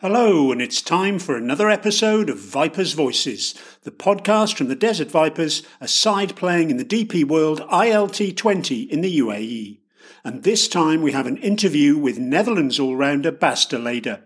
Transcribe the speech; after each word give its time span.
Hello, 0.00 0.52
and 0.52 0.62
it's 0.62 0.80
time 0.80 1.18
for 1.18 1.36
another 1.36 1.68
episode 1.68 2.30
of 2.30 2.38
Vipers 2.38 2.92
Voices, 2.92 3.52
the 3.82 3.90
podcast 3.90 4.56
from 4.56 4.68
the 4.68 4.76
Desert 4.76 5.10
Vipers, 5.10 5.64
a 5.80 5.88
side 5.88 6.36
playing 6.36 6.70
in 6.70 6.76
the 6.76 6.84
DP 6.84 7.24
World 7.24 7.62
ILT 7.62 8.36
20 8.36 8.82
in 8.82 9.00
the 9.00 9.18
UAE. 9.18 9.78
And 10.22 10.44
this 10.44 10.68
time 10.68 11.02
we 11.02 11.10
have 11.10 11.26
an 11.26 11.38
interview 11.38 11.98
with 11.98 12.16
Netherlands 12.16 12.78
all 12.78 12.94
rounder 12.94 13.32
Bas 13.32 13.66
de 13.66 13.76
Leede. 13.76 14.20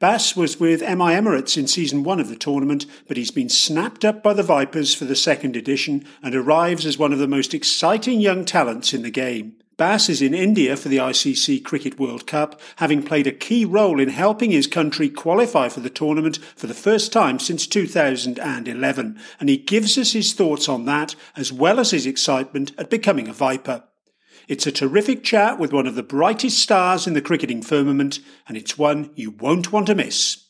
Bas 0.00 0.34
was 0.34 0.58
with 0.58 0.80
MI 0.80 1.14
Emirates 1.14 1.56
in 1.56 1.68
season 1.68 2.02
one 2.02 2.18
of 2.18 2.28
the 2.28 2.34
tournament, 2.34 2.84
but 3.06 3.16
he's 3.16 3.30
been 3.30 3.48
snapped 3.48 4.04
up 4.04 4.24
by 4.24 4.32
the 4.32 4.42
Vipers 4.42 4.92
for 4.92 5.04
the 5.04 5.14
second 5.14 5.54
edition 5.54 6.04
and 6.20 6.34
arrives 6.34 6.84
as 6.84 6.98
one 6.98 7.12
of 7.12 7.20
the 7.20 7.28
most 7.28 7.54
exciting 7.54 8.20
young 8.20 8.44
talents 8.44 8.92
in 8.92 9.02
the 9.02 9.10
game. 9.10 9.54
Bas 9.76 10.08
is 10.10 10.20
in 10.20 10.34
India 10.34 10.76
for 10.76 10.88
the 10.88 10.98
ICC 10.98 11.64
Cricket 11.64 11.98
World 11.98 12.26
Cup, 12.26 12.60
having 12.76 13.02
played 13.02 13.26
a 13.26 13.32
key 13.32 13.64
role 13.64 13.98
in 13.98 14.10
helping 14.10 14.50
his 14.50 14.66
country 14.66 15.08
qualify 15.08 15.68
for 15.68 15.80
the 15.80 15.88
tournament 15.88 16.38
for 16.56 16.66
the 16.66 16.74
first 16.74 17.12
time 17.12 17.38
since 17.38 17.66
2011, 17.66 19.18
and 19.40 19.48
he 19.48 19.56
gives 19.56 19.96
us 19.96 20.12
his 20.12 20.34
thoughts 20.34 20.68
on 20.68 20.84
that 20.84 21.14
as 21.36 21.52
well 21.52 21.80
as 21.80 21.90
his 21.90 22.06
excitement 22.06 22.72
at 22.76 22.90
becoming 22.90 23.28
a 23.28 23.32
Viper. 23.32 23.84
It's 24.46 24.66
a 24.66 24.72
terrific 24.72 25.24
chat 25.24 25.58
with 25.58 25.72
one 25.72 25.86
of 25.86 25.94
the 25.94 26.02
brightest 26.02 26.58
stars 26.58 27.06
in 27.06 27.14
the 27.14 27.22
cricketing 27.22 27.62
firmament, 27.62 28.18
and 28.46 28.56
it's 28.56 28.76
one 28.76 29.10
you 29.14 29.30
won't 29.30 29.72
want 29.72 29.86
to 29.86 29.94
miss. 29.94 30.48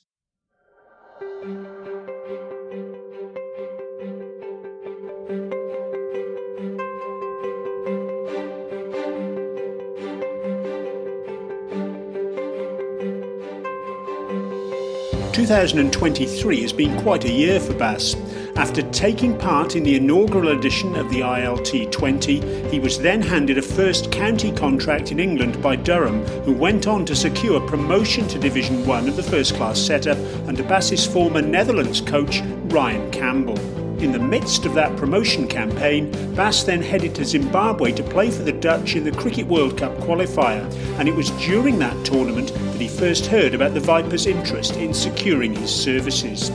2023 15.43 16.63
has 16.63 16.73
been 16.73 16.97
quite 17.01 17.25
a 17.25 17.33
year 17.33 17.59
for 17.59 17.75
Bas. 17.75 18.15
After 18.55 18.81
taking 18.93 19.37
part 19.37 19.75
in 19.75 19.83
the 19.83 19.97
inaugural 19.97 20.57
edition 20.57 20.95
of 20.95 21.11
the 21.11 21.19
ILT 21.19 21.91
20, 21.91 22.69
he 22.71 22.79
was 22.79 23.01
then 23.01 23.21
handed 23.21 23.59
a 23.59 23.63
first 23.63 24.13
county 24.13 24.53
contract 24.53 25.11
in 25.11 25.19
England 25.19 25.61
by 25.61 25.75
Durham, 25.75 26.25
who 26.45 26.53
went 26.53 26.87
on 26.87 27.05
to 27.07 27.17
secure 27.17 27.61
promotion 27.67 28.29
to 28.29 28.39
Division 28.39 28.87
1 28.87 29.09
of 29.09 29.17
the 29.17 29.23
first 29.25 29.57
class 29.57 29.81
setup 29.81 30.19
under 30.47 30.63
Bas's 30.63 31.05
former 31.05 31.43
Netherlands 31.43 32.01
coach, 32.01 32.41
Ryan 32.67 33.11
Campbell. 33.11 33.72
In 34.03 34.11
the 34.11 34.19
midst 34.19 34.67
of 34.67 34.75
that 34.75 34.97
promotion 34.97 35.47
campaign, 35.47 36.11
Bas 36.35 36.65
then 36.65 36.83
headed 36.83 37.15
to 37.15 37.25
Zimbabwe 37.25 37.93
to 37.93 38.03
play 38.03 38.33
for 38.33 38.43
the 38.43 38.51
Dutch 38.51 38.97
in 38.97 39.05
the 39.05 39.13
Cricket 39.13 39.47
World 39.47 39.79
Cup 39.79 39.97
qualifier, 39.99 40.69
and 40.99 41.09
it 41.09 41.15
was 41.15 41.31
during 41.47 41.79
that 41.79 42.05
tournament 42.05 42.53
that 42.53 42.81
he 42.81 42.89
first 42.89 43.27
heard 43.27 43.55
about 43.55 43.75
the 43.75 43.81
Vipers' 43.81 44.27
interest 44.27 44.75
in 44.75 44.93
securing 44.93 45.55
his 45.55 45.73
services. 45.73 46.51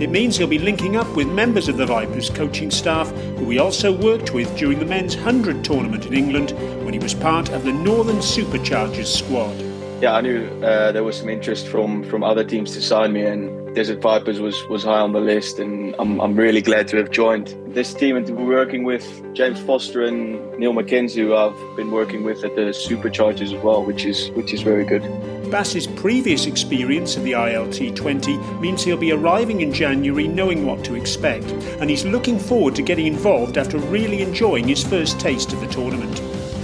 It 0.00 0.10
means 0.10 0.36
he'll 0.36 0.48
be 0.48 0.58
linking 0.58 0.96
up 0.96 1.06
with 1.14 1.28
members 1.28 1.68
of 1.68 1.76
the 1.76 1.86
Vipers 1.86 2.28
coaching 2.28 2.72
staff 2.72 3.08
who 3.38 3.48
he 3.50 3.60
also 3.60 3.96
worked 3.96 4.34
with 4.34 4.58
during 4.58 4.80
the 4.80 4.84
men's 4.84 5.14
100 5.14 5.62
tournament 5.64 6.06
in 6.06 6.12
England 6.12 6.50
when 6.84 6.92
he 6.92 6.98
was 6.98 7.14
part 7.14 7.50
of 7.50 7.62
the 7.62 7.72
Northern 7.72 8.18
Superchargers 8.18 9.06
squad. 9.06 9.56
Yeah, 10.02 10.14
I 10.14 10.22
knew 10.22 10.48
uh, 10.64 10.90
there 10.90 11.04
was 11.04 11.18
some 11.18 11.28
interest 11.28 11.68
from 11.68 12.02
from 12.02 12.24
other 12.24 12.42
teams 12.42 12.72
to 12.72 12.82
sign 12.82 13.12
me, 13.12 13.26
and 13.26 13.59
Desert 13.74 14.00
Vipers 14.00 14.40
was 14.40 14.66
was 14.66 14.82
high 14.82 14.98
on 14.98 15.12
the 15.12 15.20
list, 15.20 15.60
and 15.60 15.94
I'm, 16.00 16.20
I'm 16.20 16.34
really 16.34 16.60
glad 16.60 16.88
to 16.88 16.96
have 16.96 17.12
joined 17.12 17.54
this 17.68 17.94
team 17.94 18.16
and 18.16 18.26
to 18.26 18.32
be 18.32 18.42
working 18.42 18.82
with 18.82 19.04
James 19.32 19.60
Foster 19.60 20.02
and 20.02 20.58
Neil 20.58 20.72
McKenzie, 20.72 21.22
who 21.22 21.36
I've 21.36 21.76
been 21.76 21.92
working 21.92 22.24
with 22.24 22.42
at 22.42 22.56
the 22.56 22.72
Superchargers 22.72 23.54
as 23.54 23.62
well, 23.62 23.84
which 23.84 24.04
is 24.04 24.30
which 24.30 24.52
is 24.52 24.62
very 24.62 24.84
good. 24.84 25.02
Bas's 25.52 25.86
previous 25.86 26.46
experience 26.46 27.16
of 27.16 27.22
the 27.22 27.32
ILT 27.32 27.94
20 27.94 28.36
means 28.58 28.82
he'll 28.82 28.96
be 28.96 29.12
arriving 29.12 29.60
in 29.60 29.72
January 29.72 30.26
knowing 30.26 30.66
what 30.66 30.84
to 30.84 30.96
expect, 30.96 31.44
and 31.80 31.88
he's 31.88 32.04
looking 32.04 32.40
forward 32.40 32.74
to 32.74 32.82
getting 32.82 33.06
involved 33.06 33.56
after 33.56 33.78
really 33.78 34.20
enjoying 34.22 34.66
his 34.66 34.82
first 34.82 35.20
taste 35.20 35.52
of 35.52 35.60
the 35.60 35.68
tournament. 35.68 36.18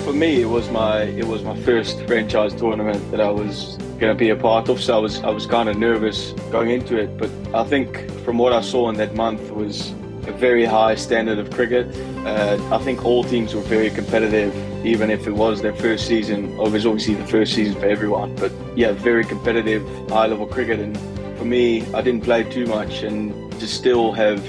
For 0.04 0.12
me, 0.12 0.42
it 0.42 0.46
was 0.46 0.68
my 0.70 1.02
it 1.02 1.26
was 1.26 1.44
my 1.44 1.56
first 1.62 2.02
franchise 2.02 2.52
tournament 2.52 3.12
that 3.12 3.20
I 3.20 3.30
was 3.30 3.78
going 3.98 4.14
to 4.14 4.18
be 4.18 4.30
a 4.30 4.36
part 4.36 4.68
of. 4.68 4.80
So 4.80 4.96
I 4.96 4.98
was 4.98 5.22
I 5.22 5.30
was 5.30 5.46
kind 5.46 5.68
of 5.68 5.76
nervous 5.78 6.32
going 6.50 6.70
into 6.70 6.96
it, 6.96 7.16
but 7.18 7.30
I 7.54 7.64
think 7.64 8.10
from 8.24 8.38
what 8.38 8.52
I 8.52 8.60
saw 8.60 8.88
in 8.88 8.96
that 8.96 9.14
month 9.14 9.50
was 9.50 9.92
a 10.26 10.32
very 10.32 10.64
high 10.64 10.96
standard 10.96 11.38
of 11.38 11.50
cricket. 11.50 11.86
Uh, 12.26 12.58
I 12.72 12.78
think 12.78 13.04
all 13.04 13.22
teams 13.24 13.54
were 13.54 13.60
very 13.62 13.90
competitive, 13.90 14.52
even 14.84 15.10
if 15.10 15.26
it 15.26 15.32
was 15.32 15.62
their 15.62 15.74
first 15.74 16.06
season. 16.06 16.52
It 16.58 16.70
was 16.70 16.84
obviously 16.84 17.14
the 17.14 17.26
first 17.26 17.54
season 17.54 17.80
for 17.80 17.86
everyone, 17.86 18.34
but 18.36 18.52
yeah, 18.74 18.92
very 18.92 19.24
competitive, 19.24 19.82
high 20.08 20.26
level 20.26 20.46
cricket. 20.46 20.80
And 20.80 20.96
for 21.38 21.44
me, 21.44 21.82
I 21.94 22.02
didn't 22.02 22.22
play 22.22 22.42
too 22.44 22.66
much, 22.66 23.02
and 23.02 23.52
to 23.60 23.66
still 23.66 24.12
have 24.12 24.42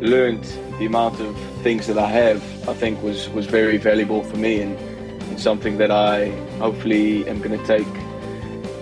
learned 0.00 0.44
the 0.78 0.86
amount 0.86 1.20
of 1.20 1.36
things 1.62 1.86
that 1.88 1.98
I 1.98 2.08
have, 2.08 2.42
I 2.68 2.74
think 2.74 3.02
was 3.02 3.28
was 3.30 3.46
very 3.46 3.76
valuable 3.76 4.22
for 4.22 4.36
me 4.36 4.62
and, 4.62 4.78
and 5.28 5.38
something 5.38 5.76
that 5.78 5.90
I 5.90 6.30
hopefully 6.58 7.28
am 7.28 7.40
going 7.40 7.58
to 7.58 7.66
take 7.66 7.99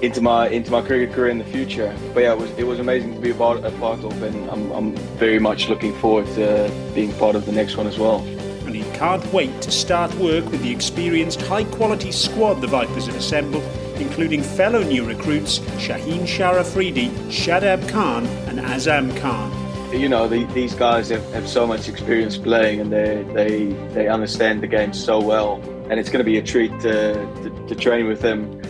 into 0.02 0.20
my 0.20 0.48
into 0.48 0.70
my 0.70 0.80
cricket 0.80 1.14
career 1.14 1.28
in 1.28 1.38
the 1.38 1.44
future. 1.44 1.94
But 2.14 2.22
yeah, 2.22 2.32
it 2.32 2.38
was 2.38 2.50
it 2.52 2.66
was 2.66 2.78
amazing 2.78 3.14
to 3.14 3.20
be 3.20 3.30
a 3.30 3.34
part, 3.34 3.64
a 3.64 3.70
part 3.72 4.04
of, 4.04 4.22
and 4.22 4.50
I'm, 4.50 4.70
I'm 4.72 4.96
very 5.18 5.38
much 5.38 5.68
looking 5.68 5.94
forward 5.94 6.26
to 6.34 6.70
being 6.94 7.12
part 7.14 7.36
of 7.36 7.46
the 7.46 7.52
next 7.52 7.76
one 7.76 7.86
as 7.86 7.98
well. 7.98 8.18
And 8.66 8.74
he 8.74 8.82
can't 8.96 9.24
wait 9.32 9.62
to 9.62 9.70
start 9.70 10.14
work 10.16 10.44
with 10.50 10.62
the 10.62 10.70
experienced, 10.70 11.40
high-quality 11.40 12.12
squad 12.12 12.60
the 12.60 12.66
Vipers 12.66 13.06
have 13.06 13.16
assembled, 13.16 13.62
including 13.96 14.42
fellow 14.42 14.82
new 14.82 15.04
recruits 15.04 15.60
Shaheen 15.78 16.26
Shah 16.26 16.52
Afridi, 16.52 17.08
Shadab 17.30 17.88
Khan, 17.88 18.26
and 18.46 18.58
Azam 18.58 19.16
Khan. 19.20 19.50
You 19.90 20.10
know, 20.10 20.28
the, 20.28 20.44
these 20.52 20.74
guys 20.74 21.08
have, 21.08 21.24
have 21.32 21.48
so 21.48 21.66
much 21.66 21.88
experience 21.88 22.36
playing, 22.36 22.80
and 22.80 22.92
they 22.92 23.24
they 23.32 23.66
they 23.94 24.08
understand 24.08 24.62
the 24.62 24.66
game 24.66 24.92
so 24.92 25.18
well. 25.18 25.62
And 25.88 25.98
it's 25.98 26.10
going 26.10 26.22
to 26.22 26.30
be 26.30 26.36
a 26.36 26.42
treat 26.42 26.70
to, 26.80 27.14
to, 27.14 27.66
to 27.68 27.74
train 27.74 28.06
with 28.06 28.20
them 28.20 28.60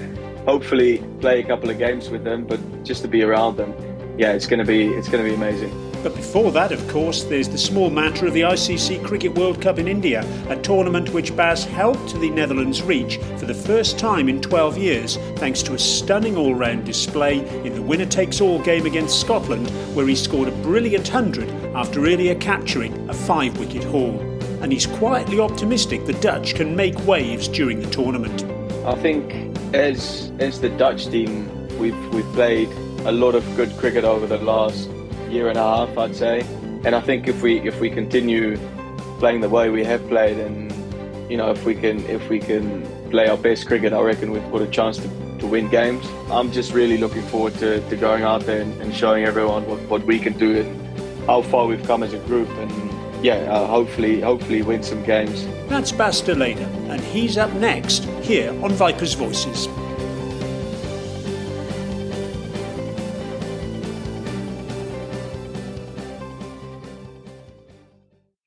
hopefully 0.49 1.05
play 1.21 1.41
a 1.41 1.47
couple 1.47 1.69
of 1.69 1.77
games 1.77 2.09
with 2.09 2.25
them, 2.25 2.47
but 2.47 2.59
just 2.83 3.03
to 3.03 3.09
be 3.09 3.23
around 3.23 3.59
them, 3.59 3.71
yeah, 4.17 4.33
it's 4.33 4.47
going 4.47 4.59
to 4.59 4.65
be 4.65 4.87
it's 4.95 5.07
going 5.07 5.23
to 5.23 5.29
be 5.29 5.37
amazing. 5.37 5.71
But 6.03 6.15
before 6.17 6.51
that, 6.53 6.73
of 6.73 6.89
course, 6.89 7.25
there's 7.25 7.51
the 7.51 7.59
small 7.59 7.91
matter 7.91 8.27
of 8.27 8.33
the 8.33 8.43
ICC 8.43 9.05
Cricket 9.05 9.35
World 9.35 9.61
Cup 9.61 9.79
in 9.79 9.87
India, 9.87 10.25
a 10.49 10.57
tournament 10.57 11.13
which 11.13 11.37
Bas 11.37 11.65
helped 11.65 12.19
the 12.19 12.31
Netherlands 12.31 12.83
reach 12.83 13.19
for 13.37 13.45
the 13.45 13.53
first 13.53 13.99
time 13.99 14.27
in 14.27 14.41
12 14.41 14.79
years, 14.79 15.17
thanks 15.37 15.63
to 15.65 15.75
a 15.75 15.79
stunning 15.79 16.37
all 16.37 16.55
round 16.55 16.87
display 16.87 17.41
in 17.67 17.75
the 17.75 17.83
winner 17.83 18.07
takes 18.07 18.41
all 18.41 18.59
game 18.63 18.87
against 18.87 19.21
Scotland, 19.21 19.69
where 19.95 20.07
he 20.07 20.15
scored 20.15 20.49
a 20.49 20.63
brilliant 20.63 21.13
100 21.13 21.51
after 21.75 22.07
earlier 22.07 22.37
capturing 22.37 23.11
a 23.11 23.13
five 23.13 23.59
wicket 23.59 23.85
haul. 23.85 24.19
And 24.63 24.73
he's 24.73 24.87
quietly 24.87 25.41
optimistic 25.41 26.07
the 26.07 26.15
Dutch 26.15 26.55
can 26.55 26.75
make 26.75 26.99
waves 27.07 27.49
during 27.49 27.81
the 27.81 27.91
tournament. 27.91 28.45
I 28.87 28.95
think 28.95 29.48
as 29.75 30.33
as 30.39 30.61
the 30.61 30.69
Dutch 30.71 31.07
team, 31.09 31.49
we've 31.79 31.99
we've 32.15 32.33
played 32.33 32.69
a 33.05 33.13
lot 33.13 33.35
of 33.35 33.45
good 33.57 33.71
cricket 33.79 34.05
over 34.05 34.27
the 34.27 34.39
last 34.39 34.89
year 35.29 35.49
and 35.49 35.59
a 35.59 35.63
half, 35.63 35.97
I'd 35.97 36.17
say. 36.17 36.41
And 36.85 36.95
I 36.95 37.01
think 37.01 37.29
if 37.29 37.43
we 37.43 37.61
if 37.61 37.81
we 37.81 37.91
continue 37.91 38.57
playing 39.19 39.41
the 39.41 39.49
way 39.49 39.71
we 39.71 39.85
have 39.85 40.07
played, 40.09 40.39
and 40.39 40.73
you 41.31 41.37
know 41.37 41.51
if 41.51 41.65
we 41.65 41.75
can 41.75 42.05
if 42.07 42.29
we 42.29 42.39
can 42.39 42.87
play 43.11 43.29
our 43.29 43.37
best 43.37 43.67
cricket, 43.67 43.93
I 43.93 44.01
reckon 44.01 44.31
we've 44.31 44.53
got 44.53 44.63
a 44.63 44.67
chance 44.67 44.99
to, 44.99 45.09
to 45.39 45.47
win 45.47 45.69
games. 45.69 46.07
I'm 46.31 46.53
just 46.53 46.73
really 46.73 46.99
looking 46.99 47.23
forward 47.23 47.55
to, 47.55 47.81
to 47.89 47.97
going 47.97 48.23
out 48.23 48.43
there 48.43 48.61
and, 48.61 48.81
and 48.83 48.95
showing 48.95 49.25
everyone 49.25 49.67
what, 49.67 49.81
what 49.89 50.05
we 50.05 50.19
can 50.19 50.35
do 50.35 50.61
and 50.61 51.27
how 51.27 51.43
far 51.43 51.67
we've 51.67 51.85
come 51.85 52.03
as 52.03 52.13
a 52.13 52.19
group. 52.19 52.49
And 52.51 52.88
yeah, 53.23 53.35
uh, 53.53 53.67
hopefully, 53.67 54.21
hopefully 54.21 54.63
win 54.63 54.83
some 54.83 55.03
games. 55.05 55.47
That's 55.69 55.93
Bas 55.93 56.21
de 56.21 56.35
Leede, 56.35 56.59
and 56.89 57.01
he's 57.01 57.37
up 57.37 57.53
next 57.55 58.05
here 58.23 58.51
on 58.63 58.73
Vipers 58.73 59.15
Voices. 59.15 59.69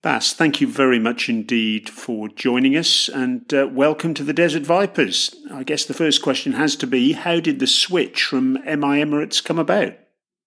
Bas, 0.02 0.34
thank 0.34 0.60
you 0.60 0.68
very 0.68 0.98
much 0.98 1.30
indeed 1.30 1.88
for 1.88 2.28
joining 2.28 2.76
us 2.76 3.08
and 3.08 3.54
uh, 3.54 3.68
welcome 3.72 4.16
to 4.16 4.24
the 4.24 4.34
Desert 4.34 4.64
Vipers. 4.64 5.36
I 5.52 5.62
guess 5.62 5.86
the 5.86 5.94
first 5.94 6.24
question 6.24 6.54
has 6.54 6.76
to 6.78 6.88
be 6.88 7.12
how 7.12 7.40
did 7.40 7.60
the 7.60 7.68
switch 7.68 8.24
from 8.24 8.54
MI 8.54 9.04
Emirates 9.04 9.44
come 9.44 9.60
about? 9.60 9.94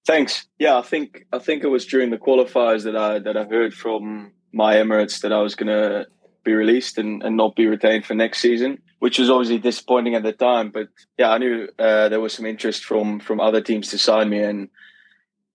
Thanks. 0.07 0.47
Yeah, 0.59 0.77
I 0.77 0.83
think 0.83 1.27
I 1.33 1.39
think 1.39 1.65
it 1.65 1.69
was 1.69 1.87
during 1.87 2.11
the 2.11 2.19
qualifiers 2.19 2.85
that 2.85 2.97
I 2.97 3.19
that 3.21 3.37
I 3.37 3.45
heard 3.45 3.73
from 3.73 4.33
MI 4.53 4.75
Emirates 4.75 5.21
that 5.23 5.33
I 5.33 5.41
was 5.41 5.55
going 5.55 5.69
to 5.69 6.07
be 6.45 6.53
released 6.53 6.99
and, 6.99 7.23
and 7.23 7.37
not 7.37 7.57
be 7.57 7.67
retained 7.67 8.05
for 8.05 8.15
next 8.15 8.41
season, 8.41 8.83
which 8.99 9.19
was 9.19 9.31
obviously 9.31 9.59
disappointing 9.59 10.15
at 10.15 10.23
the 10.23 10.33
time. 10.33 10.71
But 10.71 10.89
yeah, 11.17 11.31
I 11.31 11.39
knew 11.39 11.69
uh, 11.79 12.11
there 12.11 12.21
was 12.21 12.35
some 12.35 12.45
interest 12.45 12.85
from 12.85 13.19
from 13.19 13.41
other 13.41 13.63
teams 13.63 13.89
to 13.89 13.99
sign 13.99 14.29
me, 14.29 14.43
and 14.43 14.69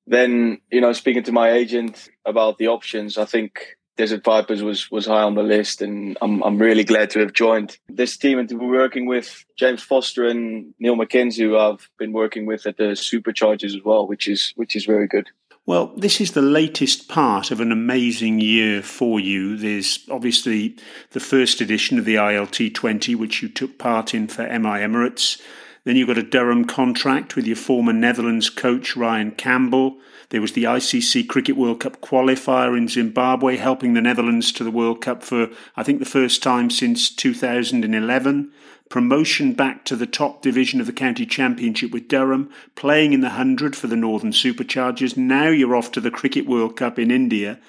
then 0.08 0.60
you 0.72 0.82
know 0.82 0.94
speaking 0.94 1.24
to 1.24 1.32
my 1.32 1.52
agent 1.52 2.10
about 2.26 2.58
the 2.58 2.68
options, 2.68 3.20
I 3.20 3.26
think 3.26 3.78
Desert 4.00 4.24
Vipers 4.24 4.64
was 4.64 4.90
was 4.90 5.08
high 5.08 5.24
on 5.24 5.36
the 5.36 5.44
list, 5.44 5.82
and 5.82 6.18
I'm 6.22 6.42
I'm 6.42 6.58
really 6.58 6.86
glad 6.86 7.10
to 7.10 7.20
have 7.20 7.34
joined 7.34 7.78
this 7.90 8.16
team 8.16 8.40
and 8.40 8.48
to 8.48 8.58
be 8.58 8.66
working 8.66 9.08
with 9.08 9.44
James 9.58 9.84
Foster 9.84 10.26
and 10.26 10.74
Neil 10.80 10.96
McKenzie, 10.96 11.40
who 11.40 11.58
I've 11.58 11.90
been 11.98 12.14
working 12.14 12.46
with 12.46 12.66
at 12.66 12.78
the 12.78 12.96
Superchargers 12.96 13.76
as 13.76 13.84
well, 13.84 14.08
which 14.08 14.30
is 14.30 14.54
which 14.56 14.78
is 14.78 14.86
very 14.86 15.06
good. 15.06 15.28
Well, 15.66 15.88
this 15.98 16.22
is 16.22 16.32
the 16.32 16.42
latest 16.42 17.10
part 17.10 17.52
of 17.52 17.60
an 17.60 17.74
amazing 17.74 18.40
year 18.40 18.82
for 18.82 19.20
you. 19.20 19.58
There's 19.58 20.08
obviously 20.10 20.78
the 21.12 21.20
first 21.20 21.60
edition 21.60 22.00
of 22.00 22.06
the 22.06 22.16
ILT 22.16 22.74
20, 22.74 23.16
which 23.16 23.42
you 23.42 23.50
took 23.50 23.78
part 23.78 24.14
in 24.14 24.30
for 24.30 24.44
MI 24.44 24.80
Emirates. 24.80 25.42
Then 25.90 25.96
you 25.96 26.06
got 26.06 26.20
a 26.20 26.22
Durham 26.24 26.66
contract 26.66 27.36
with 27.36 27.48
your 27.48 27.56
former 27.56 27.94
Netherlands 27.94 28.52
coach, 28.52 28.96
Ryan 28.96 29.32
Campbell. 29.32 29.98
There 30.30 30.40
was 30.40 30.52
the 30.52 30.66
ICC 30.66 31.28
Cricket 31.28 31.58
World 31.58 31.80
Cup 31.80 32.00
qualifier 32.00 32.78
in 32.78 32.88
Zimbabwe, 32.88 33.58
helping 33.58 33.96
the 33.96 34.02
Netherlands 34.02 34.52
to 34.52 34.64
the 34.64 34.70
World 34.70 35.02
Cup 35.02 35.24
for, 35.24 35.50
I 35.76 35.82
think, 35.82 35.98
the 35.98 36.06
first 36.06 36.44
time 36.44 36.70
since 36.70 37.10
2011. 37.10 38.52
Promotion 38.88 39.54
back 39.54 39.84
to 39.86 39.96
the 39.96 40.06
top 40.06 40.44
division 40.44 40.80
of 40.80 40.86
the 40.86 40.94
county 40.94 41.26
championship 41.26 41.90
with 41.90 42.08
Durham, 42.08 42.52
playing 42.76 43.14
in 43.14 43.22
the 43.22 43.30
100 43.30 43.76
for 43.76 43.88
the 43.88 43.96
Northern 43.96 44.32
Superchargers. 44.32 45.18
Now 45.18 45.48
you're 45.48 45.76
off 45.76 45.92
to 45.94 46.02
the 46.02 46.12
Cricket 46.12 46.46
World 46.46 46.78
Cup 46.78 47.00
in 47.00 47.10
India. 47.10 47.60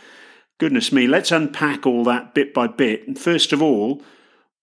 Goodness 0.58 0.93
me, 0.93 1.06
let's 1.06 1.32
unpack 1.32 1.87
all 1.87 2.05
that 2.05 2.34
bit 2.34 2.52
by 2.52 2.66
bit. 2.66 3.19
First 3.19 3.55
of 3.55 3.62
all, 3.62 4.02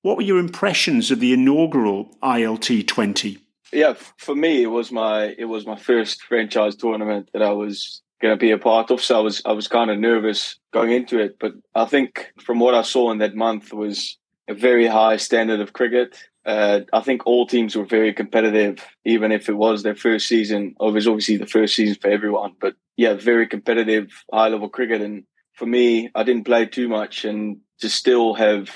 what 0.03 0.15
were 0.15 0.21
your 0.21 0.37
impressions 0.37 1.09
of 1.09 1.19
the 1.19 1.33
inaugural 1.33 2.15
ILT 2.21 2.85
20? 2.85 3.45
Yeah, 3.71 3.93
for 4.17 4.35
me, 4.35 4.63
it 4.63 4.67
was 4.67 4.91
my 4.91 5.35
it 5.37 5.45
was 5.45 5.65
my 5.65 5.75
first 5.75 6.23
franchise 6.23 6.75
tournament 6.75 7.29
that 7.33 7.41
I 7.41 7.51
was 7.51 8.01
going 8.21 8.33
to 8.33 8.39
be 8.39 8.51
a 8.51 8.57
part 8.57 8.91
of. 8.91 9.01
So 9.01 9.17
I 9.17 9.21
was 9.21 9.41
I 9.45 9.51
was 9.51 9.67
kind 9.67 9.91
of 9.91 9.99
nervous 9.99 10.57
going 10.73 10.91
into 10.91 11.19
it, 11.19 11.37
but 11.39 11.53
I 11.75 11.85
think 11.85 12.31
from 12.39 12.59
what 12.59 12.75
I 12.75 12.81
saw 12.81 13.11
in 13.11 13.19
that 13.19 13.35
month 13.35 13.73
was 13.73 14.17
a 14.47 14.53
very 14.53 14.87
high 14.87 15.17
standard 15.17 15.59
of 15.59 15.73
cricket. 15.73 16.17
Uh, 16.45 16.81
I 16.93 17.01
think 17.01 17.27
all 17.27 17.45
teams 17.45 17.75
were 17.75 17.83
very 17.83 18.13
competitive, 18.13 18.85
even 19.03 19.33
if 19.33 19.49
it 19.49 19.57
was 19.57 19.83
their 19.83 19.95
first 19.95 20.27
season. 20.27 20.75
It 20.79 20.93
was 20.93 21.07
obviously 21.07 21.35
the 21.35 21.45
first 21.45 21.75
season 21.75 21.97
for 22.01 22.09
everyone, 22.09 22.53
but 22.61 22.75
yeah, 22.95 23.15
very 23.15 23.47
competitive, 23.47 24.23
high 24.31 24.47
level 24.47 24.69
cricket. 24.69 25.01
And 25.01 25.25
for 25.53 25.65
me, 25.65 26.09
I 26.15 26.23
didn't 26.23 26.45
play 26.45 26.65
too 26.65 26.87
much, 26.87 27.25
and 27.25 27.57
to 27.79 27.89
still 27.89 28.33
have 28.35 28.69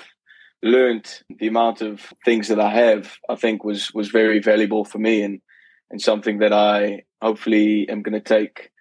learned 0.63 1.09
the 1.39 1.47
amount 1.47 1.81
of 1.81 2.13
things 2.23 2.47
that 2.49 2.59
I 2.59 2.69
have, 2.69 3.17
I 3.29 3.35
think 3.35 3.63
was 3.63 3.93
was 3.93 4.09
very 4.09 4.39
valuable 4.39 4.85
for 4.85 4.99
me 4.99 5.23
and 5.23 5.41
and 5.89 6.01
something 6.01 6.39
that 6.39 6.53
I 6.53 7.03
hopefully 7.21 7.87
am 7.89 8.01
going 8.01 8.13
to 8.13 8.21
take 8.21 8.71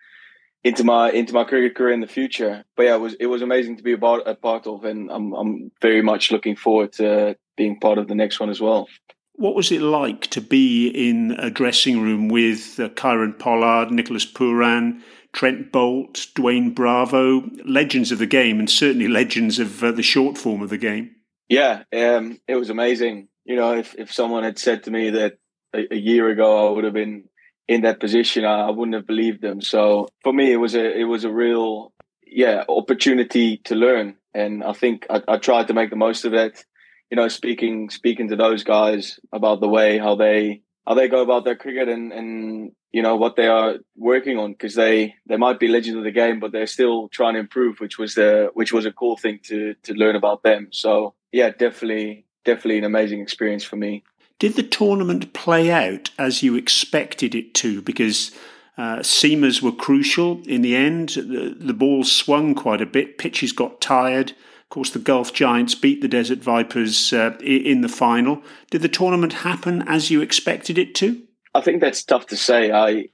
into 0.62 0.84
my 0.84 1.10
into 1.10 1.32
my 1.32 1.44
cricket 1.44 1.74
career 1.74 1.92
in 1.92 2.00
the 2.00 2.06
future. 2.06 2.64
But 2.76 2.84
yeah, 2.84 2.94
it 2.94 3.00
was 3.00 3.14
it 3.14 3.26
was 3.26 3.42
amazing 3.42 3.76
to 3.78 3.82
be 3.82 3.92
about 3.92 4.28
a 4.28 4.34
part 4.34 4.66
of, 4.66 4.84
and 4.84 5.10
I'm 5.10 5.32
I'm 5.32 5.72
very 5.80 6.02
much 6.02 6.30
looking 6.30 6.56
forward 6.56 6.92
to 6.94 7.36
being 7.56 7.80
part 7.80 7.98
of 7.98 8.08
the 8.08 8.14
next 8.14 8.40
one 8.40 8.50
as 8.50 8.60
well. 8.60 8.88
What 9.34 9.54
was 9.54 9.72
it 9.72 9.80
like 9.80 10.26
to 10.28 10.40
be 10.40 10.88
in 10.88 11.32
a 11.38 11.50
dressing 11.50 12.02
room 12.02 12.28
with 12.28 12.78
uh, 12.78 12.90
Kieron 12.90 13.38
Pollard, 13.38 13.90
Nicholas 13.90 14.30
Pooran, 14.30 15.00
Trent 15.32 15.72
Boult, 15.72 16.32
Dwayne 16.34 16.74
Bravo, 16.74 17.48
legends 17.64 18.12
of 18.12 18.18
the 18.18 18.26
game, 18.26 18.58
and 18.58 18.68
certainly 18.68 19.08
legends 19.08 19.58
of 19.58 19.82
uh, 19.82 19.92
the 19.92 20.02
short 20.02 20.36
form 20.36 20.60
of 20.60 20.68
the 20.68 20.76
game? 20.76 21.14
Yeah, 21.50 21.82
um, 21.92 22.38
it 22.46 22.54
was 22.54 22.70
amazing. 22.70 23.26
You 23.44 23.56
know, 23.56 23.76
if, 23.76 23.96
if 23.98 24.12
someone 24.12 24.44
had 24.44 24.56
said 24.56 24.84
to 24.84 24.90
me 24.92 25.10
that 25.10 25.38
a, 25.74 25.92
a, 25.92 25.96
year 25.96 26.28
ago 26.28 26.68
I 26.68 26.70
would 26.70 26.84
have 26.84 26.92
been 26.92 27.24
in 27.66 27.82
that 27.82 27.98
position, 27.98 28.44
I, 28.44 28.68
I 28.68 28.70
wouldn't 28.70 28.94
have 28.94 29.06
believed 29.06 29.42
them. 29.42 29.60
So 29.60 30.06
for 30.22 30.32
me, 30.32 30.52
it 30.52 30.58
was 30.58 30.76
a 30.76 30.98
it 30.98 31.04
was 31.04 31.24
a 31.24 31.30
real 31.30 31.92
yeah 32.24 32.62
opportunity 32.68 33.56
to 33.64 33.74
learn, 33.74 34.14
and 34.32 34.62
I 34.62 34.72
think 34.74 35.06
I, 35.10 35.22
I 35.26 35.36
tried 35.38 35.66
to 35.66 35.74
make 35.74 35.90
the 35.90 35.96
most 35.96 36.24
of 36.24 36.34
it. 36.34 36.64
You 37.10 37.16
know, 37.16 37.26
speaking 37.26 37.90
speaking 37.90 38.28
to 38.28 38.36
those 38.36 38.62
guys 38.62 39.18
about 39.32 39.60
the 39.60 39.68
way 39.68 39.98
how 39.98 40.14
they 40.14 40.62
how 40.86 40.94
they 40.94 41.08
go 41.08 41.20
about 41.20 41.44
their 41.44 41.56
cricket 41.56 41.88
and 41.88 42.12
and 42.12 42.70
you 42.92 43.02
know 43.02 43.16
what 43.16 43.34
they 43.34 43.48
are 43.48 43.74
working 43.96 44.38
on 44.38 44.52
because 44.52 44.76
they 44.76 45.16
they 45.26 45.36
might 45.36 45.58
be 45.58 45.66
legends 45.66 45.98
of 45.98 46.04
the 46.04 46.12
game 46.12 46.38
but 46.38 46.52
they're 46.52 46.66
still 46.66 47.08
trying 47.08 47.34
to 47.34 47.40
improve 47.40 47.80
which 47.80 47.98
was 47.98 48.14
the 48.14 48.50
which 48.54 48.72
was 48.72 48.86
a 48.86 48.92
cool 48.92 49.16
thing 49.16 49.40
to 49.42 49.74
to 49.82 49.94
learn 49.94 50.14
about 50.14 50.44
them 50.44 50.68
so 50.70 51.14
yeah 51.32 51.50
definitely 51.50 52.24
definitely 52.44 52.78
an 52.78 52.84
amazing 52.84 53.20
experience 53.20 53.64
for 53.64 53.76
me 53.76 54.02
did 54.38 54.54
the 54.54 54.62
tournament 54.62 55.32
play 55.32 55.70
out 55.70 56.10
as 56.18 56.42
you 56.42 56.56
expected 56.56 57.34
it 57.34 57.54
to 57.54 57.82
because 57.82 58.30
uh, 58.78 58.98
seamers 59.00 59.60
were 59.60 59.72
crucial 59.72 60.40
in 60.46 60.62
the 60.62 60.74
end 60.74 61.10
the, 61.10 61.54
the 61.58 61.74
ball 61.74 62.04
swung 62.04 62.54
quite 62.54 62.80
a 62.80 62.86
bit 62.86 63.18
pitches 63.18 63.52
got 63.52 63.80
tired 63.80 64.32
of 64.70 64.74
course, 64.74 64.90
the 64.90 65.00
Gulf 65.00 65.32
Giants 65.32 65.74
beat 65.74 66.00
the 66.00 66.06
Desert 66.06 66.38
Vipers 66.38 67.12
uh, 67.12 67.36
in 67.40 67.80
the 67.80 67.88
final. 67.88 68.40
Did 68.70 68.82
the 68.82 68.88
tournament 68.88 69.32
happen 69.32 69.82
as 69.88 70.12
you 70.12 70.20
expected 70.20 70.78
it 70.78 70.94
to? 70.94 71.20
I 71.56 71.60
think 71.60 71.80
that's 71.80 72.04
tough 72.04 72.26
to 72.28 72.36
say. 72.36 72.70
I 72.70 73.08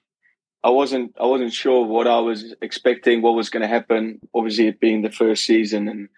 I 0.63 0.69
wasn't 0.69 1.15
I 1.19 1.25
wasn't 1.25 1.55
sure 1.55 1.87
what 1.87 2.07
I 2.07 2.19
was 2.19 2.55
expecting, 2.61 3.23
what 3.23 3.35
was 3.35 3.49
going 3.49 3.63
to 3.63 3.69
happen. 3.69 4.21
Obviously, 4.35 4.67
it 4.67 4.81
being 4.81 5.01
the 5.01 5.11
first 5.11 5.47
season 5.47 5.89
and 5.89 6.11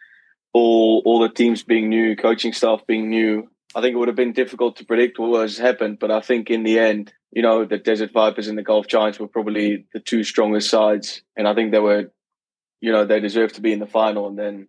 all 0.52 1.02
all 1.04 1.20
the 1.20 1.28
teams 1.28 1.62
being 1.62 1.88
new, 1.88 2.16
coaching 2.16 2.52
staff 2.52 2.86
being 2.86 3.08
new, 3.08 3.48
I 3.74 3.80
think 3.80 3.94
it 3.94 3.98
would 3.98 4.08
have 4.08 4.16
been 4.16 4.32
difficult 4.32 4.76
to 4.76 4.84
predict 4.84 5.18
what 5.18 5.30
was 5.30 5.58
happened. 5.58 5.98
But 5.98 6.10
I 6.10 6.20
think 6.20 6.50
in 6.50 6.62
the 6.62 6.78
end, 6.78 7.12
you 7.30 7.42
know, 7.42 7.64
the 7.64 7.78
Desert 7.78 8.12
Vipers 8.12 8.48
and 8.48 8.56
the 8.56 8.62
Gulf 8.62 8.86
Giants 8.86 9.18
were 9.18 9.28
probably 9.28 9.86
the 9.92 10.00
two 10.00 10.24
strongest 10.24 10.70
sides, 10.70 11.22
and 11.36 11.46
I 11.46 11.54
think 11.54 11.72
they 11.72 11.80
were, 11.80 12.10
you 12.80 12.92
know, 12.92 13.04
they 13.04 13.20
deserved 13.20 13.56
to 13.56 13.60
be 13.60 13.72
in 13.72 13.80
the 13.80 13.86
final. 13.86 14.26
And 14.28 14.38
then 14.38 14.68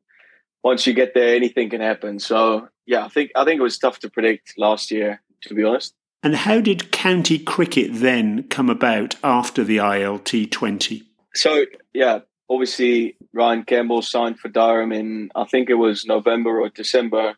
once 0.63 0.85
you 0.85 0.93
get 0.93 1.13
there, 1.13 1.35
anything 1.35 1.69
can 1.69 1.81
happen. 1.81 2.19
So 2.19 2.67
yeah, 2.85 3.05
I 3.05 3.09
think 3.09 3.31
I 3.35 3.45
think 3.45 3.59
it 3.59 3.63
was 3.63 3.77
tough 3.77 3.99
to 3.99 4.09
predict 4.09 4.55
last 4.57 4.91
year, 4.91 5.21
to 5.43 5.53
be 5.53 5.63
honest. 5.63 5.93
And 6.21 6.35
how 6.35 6.59
did 6.59 6.91
county 6.91 7.39
cricket 7.39 7.91
then 7.93 8.43
come 8.49 8.69
about 8.69 9.15
after 9.23 9.63
the 9.63 9.77
ILT 9.77 10.51
20? 10.51 11.03
So, 11.33 11.65
yeah, 11.93 12.19
obviously 12.49 13.17
Ryan 13.33 13.63
Campbell 13.63 14.01
signed 14.01 14.39
for 14.39 14.49
Durham 14.49 14.91
in, 14.91 15.29
I 15.35 15.45
think 15.45 15.69
it 15.69 15.75
was 15.75 16.05
November 16.05 16.61
or 16.61 16.69
December. 16.69 17.35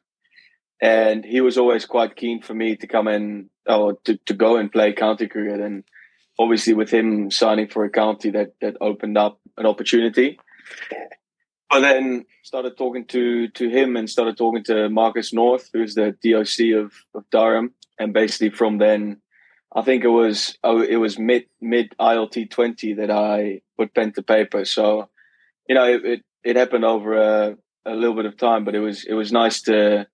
And 0.81 1.23
he 1.23 1.41
was 1.41 1.57
always 1.57 1.85
quite 1.85 2.15
keen 2.15 2.41
for 2.41 2.53
me 2.53 2.75
to 2.77 2.87
come 2.87 3.07
in 3.07 3.49
or 3.67 3.97
to, 4.05 4.17
to 4.25 4.33
go 4.33 4.57
and 4.57 4.71
play 4.71 4.93
county 4.93 5.27
cricket. 5.27 5.59
And 5.59 5.83
obviously, 6.39 6.73
with 6.73 6.89
him 6.89 7.29
signing 7.29 7.67
for 7.67 7.85
a 7.85 7.89
county, 7.89 8.31
that, 8.31 8.53
that 8.61 8.77
opened 8.81 9.17
up 9.17 9.39
an 9.57 9.67
opportunity. 9.67 10.39
But 11.69 11.81
then 11.81 12.25
started 12.43 12.77
talking 12.77 13.05
to 13.07 13.47
to 13.49 13.69
him 13.69 13.95
and 13.95 14.09
started 14.09 14.37
talking 14.37 14.63
to 14.65 14.89
Marcus 14.89 15.31
North, 15.31 15.69
who's 15.71 15.93
the 15.93 16.15
DOC 16.23 16.83
of, 16.83 16.93
of 17.13 17.29
Durham 17.29 17.75
and 18.01 18.13
basically 18.13 18.49
from 18.49 18.79
then, 18.79 19.20
I 19.73 19.81
think 19.81 20.03
it 20.03 20.09
was 20.09 20.57
oh, 20.63 20.81
it 20.81 20.97
was 20.97 21.17
mid 21.17 21.45
mid 21.61 21.95
ILT 21.99 22.49
twenty 22.49 22.93
that 22.93 23.09
I 23.09 23.61
put 23.77 23.93
pen 23.93 24.11
to 24.13 24.21
paper. 24.21 24.65
So, 24.65 25.09
you 25.67 25.75
know, 25.75 25.85
it 25.85 26.05
it, 26.05 26.21
it 26.43 26.55
happened 26.55 26.85
over 26.85 27.13
a, 27.13 27.57
a 27.85 27.95
little 27.95 28.15
bit 28.15 28.25
of 28.25 28.37
time, 28.37 28.65
but 28.65 28.75
it 28.75 28.79
was 28.79 29.05
it 29.05 29.13
was 29.13 29.31
nice 29.31 29.61
to 29.63 30.07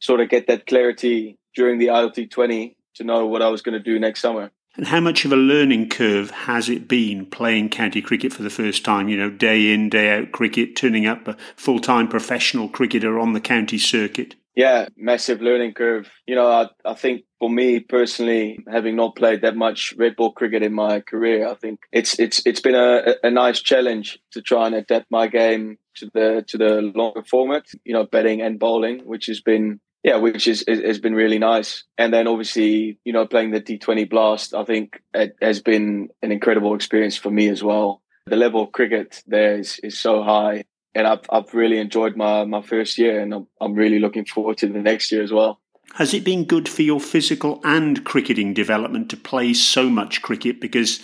sort 0.00 0.20
of 0.20 0.28
get 0.28 0.46
that 0.46 0.66
clarity 0.66 1.38
during 1.54 1.78
the 1.78 1.88
ILT 1.88 2.30
twenty 2.30 2.76
to 2.94 3.04
know 3.04 3.26
what 3.26 3.42
I 3.42 3.48
was 3.48 3.62
going 3.62 3.74
to 3.74 3.80
do 3.80 3.98
next 3.98 4.20
summer. 4.20 4.50
And 4.74 4.86
how 4.86 5.00
much 5.00 5.26
of 5.26 5.32
a 5.32 5.36
learning 5.36 5.90
curve 5.90 6.30
has 6.30 6.70
it 6.70 6.88
been 6.88 7.26
playing 7.26 7.68
county 7.68 8.00
cricket 8.00 8.32
for 8.32 8.42
the 8.42 8.50
first 8.50 8.84
time? 8.84 9.08
You 9.08 9.18
know, 9.18 9.28
day 9.28 9.72
in, 9.72 9.90
day 9.90 10.16
out 10.16 10.32
cricket, 10.32 10.76
turning 10.76 11.06
up 11.06 11.28
a 11.28 11.36
full 11.56 11.78
time 11.78 12.08
professional 12.08 12.68
cricketer 12.68 13.18
on 13.18 13.34
the 13.34 13.40
county 13.40 13.76
circuit. 13.76 14.34
Yeah, 14.54 14.88
massive 14.96 15.42
learning 15.42 15.74
curve. 15.74 16.10
You 16.26 16.34
know, 16.34 16.50
I, 16.50 16.68
I 16.84 16.94
think 16.94 17.24
for 17.42 17.50
me 17.50 17.80
personally, 17.80 18.64
having 18.70 18.94
not 18.94 19.16
played 19.16 19.42
that 19.42 19.56
much 19.56 19.92
red 19.98 20.14
ball 20.14 20.30
cricket 20.30 20.62
in 20.62 20.72
my 20.72 21.00
career, 21.00 21.48
I 21.48 21.54
think 21.56 21.80
it's 21.90 22.16
it's 22.20 22.40
it's 22.46 22.60
been 22.60 22.76
a, 22.76 23.16
a 23.24 23.32
nice 23.32 23.60
challenge 23.60 24.20
to 24.30 24.40
try 24.40 24.64
and 24.68 24.76
adapt 24.76 25.10
my 25.10 25.26
game 25.26 25.76
to 25.96 26.08
the 26.14 26.44
to 26.46 26.56
the 26.56 26.92
longer 26.94 27.24
format. 27.28 27.64
You 27.84 27.94
know, 27.94 28.04
batting 28.04 28.42
and 28.42 28.60
bowling, 28.60 29.00
which 29.06 29.26
has 29.26 29.40
been 29.40 29.80
yeah, 30.04 30.18
which 30.18 30.46
is, 30.46 30.64
has 30.68 31.00
been 31.00 31.16
really 31.16 31.40
nice. 31.40 31.82
And 31.98 32.14
then 32.14 32.28
obviously, 32.28 33.00
you 33.04 33.12
know, 33.12 33.26
playing 33.26 33.50
the 33.50 33.60
T20 33.60 34.08
Blast, 34.08 34.54
I 34.54 34.64
think 34.64 35.02
it 35.12 35.34
has 35.42 35.60
been 35.60 36.10
an 36.22 36.30
incredible 36.30 36.76
experience 36.76 37.16
for 37.16 37.30
me 37.32 37.48
as 37.48 37.60
well. 37.60 38.02
The 38.26 38.36
level 38.36 38.62
of 38.62 38.70
cricket 38.70 39.20
there 39.26 39.58
is, 39.58 39.80
is 39.82 39.98
so 39.98 40.22
high 40.22 40.62
and 40.94 41.06
I've 41.06 41.24
I've 41.30 41.54
really 41.54 41.78
enjoyed 41.78 42.16
my 42.16 42.44
my 42.44 42.62
first 42.62 42.98
year, 42.98 43.20
and 43.20 43.32
I'm 43.34 43.46
I'm 43.60 43.74
really 43.74 43.98
looking 43.98 44.26
forward 44.26 44.58
to 44.58 44.68
the 44.68 44.80
next 44.80 45.10
year 45.10 45.22
as 45.22 45.32
well. 45.32 45.61
Has 45.94 46.14
it 46.14 46.24
been 46.24 46.44
good 46.44 46.68
for 46.68 46.82
your 46.82 47.00
physical 47.00 47.60
and 47.64 48.04
cricketing 48.04 48.54
development 48.54 49.10
to 49.10 49.16
play 49.16 49.52
so 49.52 49.90
much 49.90 50.22
cricket? 50.22 50.60
Because 50.60 51.00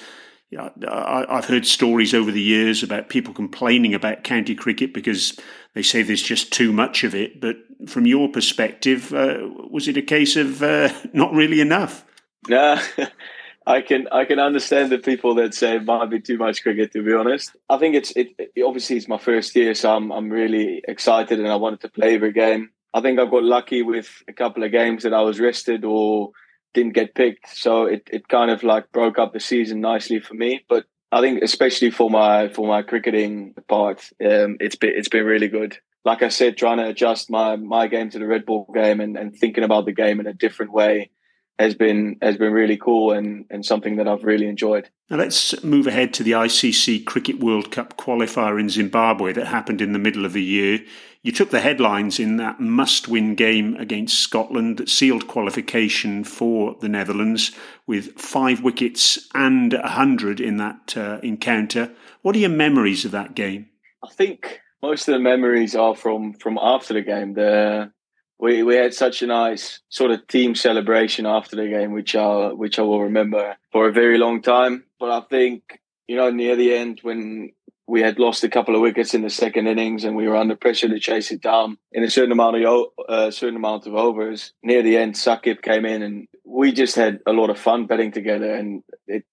I've 0.57 1.45
heard 1.45 1.67
stories 1.67 2.15
over 2.15 2.31
the 2.31 2.41
years 2.41 2.83
about 2.83 3.11
people 3.11 3.35
complaining 3.35 3.95
about 3.95 4.25
county 4.25 4.55
cricket 4.55 4.95
because 4.95 5.39
they 5.75 5.83
say 5.83 6.03
there's 6.03 6.23
just 6.23 6.53
too 6.53 6.73
much 6.73 7.05
of 7.05 7.15
it. 7.15 7.41
But 7.41 7.57
from 7.87 8.07
your 8.07 8.29
perspective, 8.29 9.13
uh, 9.13 9.41
was 9.71 9.89
it 9.89 9.99
a 9.99 10.03
case 10.03 10.37
of 10.37 10.63
uh, 10.63 10.91
not 11.13 11.35
really 11.35 11.61
enough? 11.61 12.05
No, 12.49 12.81
I 13.67 13.83
can 13.83 14.09
I 14.11 14.25
can 14.25 14.39
understand 14.39 14.91
the 14.91 14.99
people 14.99 15.35
that 15.35 15.53
say 15.53 15.77
it 15.77 15.85
might 15.85 16.09
be 16.09 16.21
too 16.21 16.39
much 16.39 16.63
cricket. 16.63 16.93
To 16.95 17.03
be 17.03 17.13
honest, 17.13 17.55
I 17.69 17.77
think 17.77 17.95
it's 17.95 18.13
it, 18.13 18.29
it 18.39 18.63
obviously 18.63 18.97
it's 18.97 19.09
my 19.09 19.19
first 19.19 19.55
year, 19.55 19.75
so 19.75 19.95
I'm 19.95 20.11
I'm 20.11 20.31
really 20.31 20.83
excited 20.89 21.39
and 21.39 21.49
I 21.49 21.57
wanted 21.57 21.83
to 21.83 21.91
play 21.91 22.15
every 22.15 22.33
game. 22.33 22.71
I 22.95 23.01
think 23.01 23.19
I 23.19 23.27
got 23.27 23.45
lucky 23.45 23.83
with 23.83 24.23
a 24.29 24.33
couple 24.33 24.63
of 24.65 24.73
games 24.73 25.03
that 25.03 25.15
I 25.15 25.23
was 25.23 25.41
rested 25.41 25.85
or 25.85 26.31
didn't 26.75 26.95
get 26.95 27.15
picked, 27.15 27.57
so 27.57 27.85
it, 27.85 28.09
it 28.11 28.29
kind 28.29 28.51
of 28.51 28.63
like 28.63 28.93
broke 28.93 29.19
up 29.19 29.33
the 29.33 29.41
season 29.41 29.81
nicely 29.81 30.21
for 30.21 30.35
me. 30.35 30.65
But 30.69 30.87
I 31.11 31.21
think 31.21 31.43
especially 31.43 31.91
for 31.91 32.11
my 32.11 32.49
for 32.49 32.67
my 32.67 32.83
cricketing 32.83 33.55
part, 33.69 34.01
um, 34.25 34.57
it's 34.61 34.77
been 34.77 34.93
it's 34.95 35.09
been 35.09 35.25
really 35.25 35.49
good. 35.49 35.79
Like 36.05 36.23
I 36.23 36.29
said, 36.29 36.57
trying 36.57 36.79
to 36.79 36.89
adjust 36.89 37.31
my 37.31 37.57
my 37.57 37.87
game 37.87 38.11
to 38.11 38.19
the 38.19 38.27
red 38.27 38.47
ball 38.47 38.71
game 38.75 39.01
and, 39.01 39.17
and 39.17 39.37
thinking 39.37 39.65
about 39.65 39.85
the 39.85 39.93
game 39.93 40.21
in 40.21 40.27
a 40.27 40.35
different 40.35 40.73
way 40.73 41.11
has 41.59 41.75
been 41.75 42.17
has 42.23 42.37
been 42.37 42.53
really 42.53 42.77
cool 42.77 43.13
and, 43.13 43.45
and 43.51 43.65
something 43.65 43.97
that 43.97 44.07
I've 44.07 44.25
really 44.25 44.47
enjoyed. 44.47 44.89
Now 45.11 45.17
let's 45.17 45.63
move 45.65 45.87
ahead 45.87 46.15
to 46.15 46.23
the 46.23 46.33
ICC 46.33 47.05
Cricket 47.05 47.41
World 47.41 47.73
Cup 47.73 47.97
qualifier 47.97 48.61
in 48.61 48.69
Zimbabwe 48.69 49.33
that 49.33 49.47
happened 49.47 49.81
in 49.81 49.93
the 49.93 49.99
middle 49.99 50.25
of 50.25 50.33
the 50.33 50.43
year. 50.43 50.81
You 51.29 51.33
took 51.33 51.51
the 51.51 51.61
headlines 51.61 52.19
in 52.19 52.39
that 52.39 52.59
must-win 52.59 53.35
game 53.35 53.77
against 53.77 54.19
Scotland 54.19 54.79
that 54.79 54.89
sealed 54.89 55.29
qualification 55.29 56.25
for 56.25 56.75
the 56.81 56.89
Netherlands 56.89 57.53
with 57.87 58.19
five 58.19 58.63
wickets 58.63 59.29
and 59.35 59.75
a 59.75 59.89
hundred 59.89 60.41
in 60.41 60.57
that 60.57 60.97
uh, 60.97 61.21
encounter. 61.23 61.91
What 62.23 62.35
are 62.35 62.39
your 62.39 62.49
memories 62.49 63.05
of 63.05 63.11
that 63.11 63.35
game? 63.35 63.69
I 64.03 64.09
think 64.09 64.63
most 64.81 65.07
of 65.07 65.13
the 65.13 65.21
memories 65.21 65.77
are 65.77 65.95
from 65.95 66.33
from 66.33 66.59
after 66.59 66.95
the 66.95 67.03
game. 67.03 67.35
The 67.35 67.93
we 68.39 68.63
we 68.63 68.77
had 68.77 68.95
such 68.95 69.21
a 69.21 69.27
nice 69.27 69.81
sort 69.91 70.13
of 70.13 70.27
team 70.29 70.55
celebration 70.55 71.27
after 71.27 71.57
the 71.57 71.69
game, 71.69 71.93
which 71.93 72.17
I 72.17 72.55
which 72.55 72.79
I 72.79 72.83
will 72.85 73.03
remember 73.03 73.55
for 73.71 73.87
a 73.87 73.93
very 73.93 74.17
long 74.17 74.41
time. 74.41 74.85
But 74.99 75.11
I 75.11 75.21
think 75.29 75.79
you 76.07 76.17
know 76.17 76.31
near 76.31 76.57
the 76.57 76.73
end 76.73 77.01
when 77.03 77.53
we 77.89 78.03
had 78.03 78.19
lost 78.19 78.45
a 78.45 78.51
couple 78.51 78.77
of 78.77 78.83
wickets 78.83 79.15
in 79.15 79.23
the 79.23 79.31
second 79.31 79.67
innings 79.67 80.05
and 80.05 80.15
we 80.15 80.29
were 80.29 80.37
under 80.37 80.55
pressure 80.55 80.89
to 80.89 81.01
chase 81.01 81.31
it 81.31 81.41
down 81.41 81.79
in 81.91 82.05
a 82.05 82.11
certain 82.11 82.33
amount 82.33 82.63
of 82.63 82.85
uh, 83.09 83.31
certain 83.31 83.57
amount 83.57 83.87
of 83.87 83.95
overs. 83.95 84.53
Near 84.63 84.83
the 84.83 84.99
end, 84.99 85.15
Saqib 85.15 85.63
came 85.63 85.87
in 85.87 86.03
and 86.03 86.29
we 86.45 86.73
just 86.73 86.97
had 86.97 87.21
a 87.27 87.33
lot 87.33 87.51
of 87.51 87.59
fun 87.59 87.87
betting 87.87 88.13
together, 88.13 88.55
and 88.55 88.83
it 89.07 89.25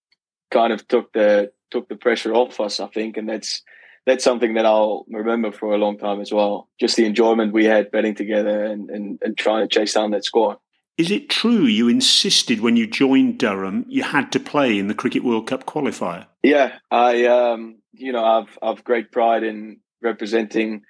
kind 0.52 0.72
of 0.72 0.88
took 0.88 1.12
the 1.14 1.52
took 1.70 1.90
the 1.90 1.96
pressure 1.96 2.34
off 2.34 2.60
us. 2.60 2.80
I 2.80 2.88
think, 2.88 3.18
and 3.18 3.28
that's 3.28 3.62
that's 4.06 4.24
something 4.24 4.54
that 4.54 4.66
I'll 4.66 5.06
remember 5.10 5.52
for 5.52 5.74
a 5.74 5.78
long 5.78 5.98
time 5.98 6.22
as 6.22 6.32
well. 6.32 6.70
Just 6.80 6.96
the 6.96 7.06
enjoyment 7.06 7.54
we 7.54 7.66
had 7.66 7.92
betting 7.92 8.16
together 8.16 8.64
and, 8.64 8.90
and, 8.90 9.20
and 9.22 9.38
trying 9.38 9.68
to 9.68 9.74
chase 9.74 9.94
down 9.94 10.12
that 10.12 10.24
score. 10.24 10.58
Is 10.98 11.12
it 11.12 11.28
true 11.28 11.66
you 11.66 11.90
insisted 11.90 12.62
when 12.62 12.78
you 12.78 12.88
joined 12.88 13.40
Durham 13.40 13.86
you 13.90 14.04
had 14.04 14.32
to 14.32 14.40
play 14.40 14.78
in 14.80 14.88
the 14.88 14.94
Cricket 14.94 15.24
World 15.24 15.48
Cup 15.48 15.66
qualifier? 15.66 16.28
Yeah, 16.44 16.78
I 16.90 17.26
um, 17.26 17.80
you 17.98 18.12
know 18.12 18.24
I've 18.24 18.58
I've 18.62 18.84
great 18.84 19.12
pride 19.12 19.44
in 19.44 19.80
representing 20.02 20.82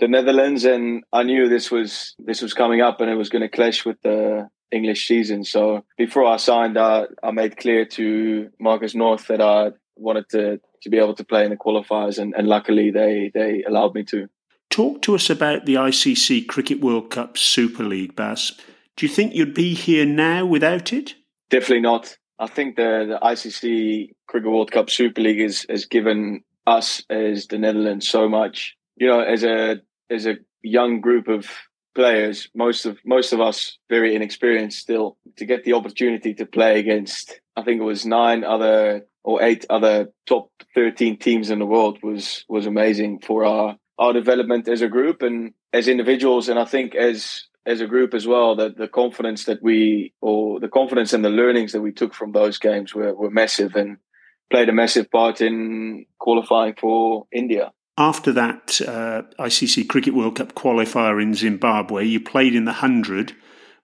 the 0.00 0.08
Netherlands, 0.08 0.64
and 0.64 1.04
I 1.12 1.22
knew 1.22 1.48
this 1.48 1.70
was 1.70 2.14
this 2.18 2.42
was 2.42 2.54
coming 2.54 2.80
up, 2.80 3.00
and 3.00 3.10
it 3.10 3.16
was 3.16 3.28
going 3.28 3.42
to 3.42 3.48
clash 3.48 3.84
with 3.84 4.00
the 4.02 4.48
English 4.70 5.06
season. 5.06 5.44
So 5.44 5.84
before 5.96 6.24
I 6.24 6.36
signed, 6.36 6.78
I, 6.78 7.06
I 7.22 7.30
made 7.30 7.56
clear 7.56 7.84
to 7.86 8.50
Marcus 8.60 8.94
North 8.94 9.26
that 9.28 9.40
I 9.40 9.70
wanted 9.96 10.28
to 10.30 10.60
to 10.82 10.90
be 10.90 10.98
able 10.98 11.14
to 11.14 11.24
play 11.24 11.44
in 11.44 11.50
the 11.50 11.56
qualifiers, 11.56 12.18
and, 12.18 12.34
and 12.36 12.46
luckily 12.46 12.90
they 12.90 13.30
they 13.34 13.64
allowed 13.66 13.94
me 13.94 14.04
to. 14.04 14.28
Talk 14.70 15.00
to 15.02 15.14
us 15.14 15.30
about 15.30 15.64
the 15.64 15.74
ICC 15.74 16.46
Cricket 16.46 16.80
World 16.80 17.10
Cup 17.10 17.38
Super 17.38 17.82
League, 17.82 18.14
Bas. 18.14 18.52
Do 18.96 19.06
you 19.06 19.12
think 19.12 19.34
you'd 19.34 19.54
be 19.54 19.74
here 19.74 20.04
now 20.04 20.44
without 20.44 20.92
it? 20.92 21.14
Definitely 21.50 21.80
not. 21.80 22.18
I 22.38 22.46
think 22.46 22.76
the, 22.76 23.06
the 23.08 23.26
ICC 23.26 24.10
Cricket 24.26 24.50
World 24.50 24.70
Cup 24.70 24.90
Super 24.90 25.20
League 25.20 25.40
has, 25.40 25.66
has 25.68 25.86
given 25.86 26.42
us 26.66 27.02
as 27.10 27.46
the 27.46 27.58
Netherlands 27.58 28.08
so 28.08 28.28
much. 28.28 28.76
You 28.96 29.08
know, 29.08 29.20
as 29.20 29.44
a 29.44 29.80
as 30.10 30.26
a 30.26 30.36
young 30.62 31.00
group 31.00 31.28
of 31.28 31.46
players, 31.94 32.48
most 32.54 32.86
of 32.86 32.98
most 33.04 33.32
of 33.32 33.40
us 33.40 33.78
very 33.88 34.14
inexperienced 34.14 34.78
still, 34.78 35.16
to 35.36 35.44
get 35.44 35.64
the 35.64 35.72
opportunity 35.72 36.34
to 36.34 36.46
play 36.46 36.78
against 36.78 37.40
I 37.58 37.62
think 37.62 37.80
it 37.80 37.84
was 37.84 38.06
nine 38.06 38.44
other 38.44 39.02
or 39.24 39.42
eight 39.42 39.66
other 39.68 40.08
top 40.26 40.50
13 40.74 41.18
teams 41.18 41.50
in 41.50 41.58
the 41.58 41.66
world 41.66 41.98
was 42.02 42.44
was 42.48 42.66
amazing 42.66 43.18
for 43.20 43.44
our 43.44 43.76
our 43.98 44.12
development 44.12 44.68
as 44.68 44.80
a 44.80 44.88
group 44.88 45.22
and 45.22 45.52
as 45.72 45.88
individuals 45.88 46.48
and 46.48 46.58
I 46.58 46.64
think 46.64 46.94
as 46.94 47.47
as 47.66 47.80
a 47.80 47.86
group 47.86 48.14
as 48.14 48.26
well 48.26 48.56
that 48.56 48.76
the 48.76 48.88
confidence 48.88 49.44
that 49.44 49.62
we 49.62 50.12
or 50.20 50.60
the 50.60 50.68
confidence 50.68 51.12
and 51.12 51.24
the 51.24 51.30
learnings 51.30 51.72
that 51.72 51.82
we 51.82 51.92
took 51.92 52.14
from 52.14 52.32
those 52.32 52.58
games 52.58 52.94
were, 52.94 53.14
were 53.14 53.30
massive 53.30 53.74
and 53.74 53.98
played 54.50 54.68
a 54.68 54.72
massive 54.72 55.10
part 55.10 55.40
in 55.40 56.06
qualifying 56.18 56.74
for 56.80 57.26
India. 57.32 57.72
After 57.98 58.32
that 58.32 58.80
uh, 58.80 59.22
ICC 59.38 59.88
Cricket 59.88 60.14
World 60.14 60.36
Cup 60.36 60.54
qualifier 60.54 61.20
in 61.20 61.34
Zimbabwe, 61.34 62.04
you 62.04 62.20
played 62.20 62.54
in 62.54 62.64
the 62.64 62.72
100 62.72 63.34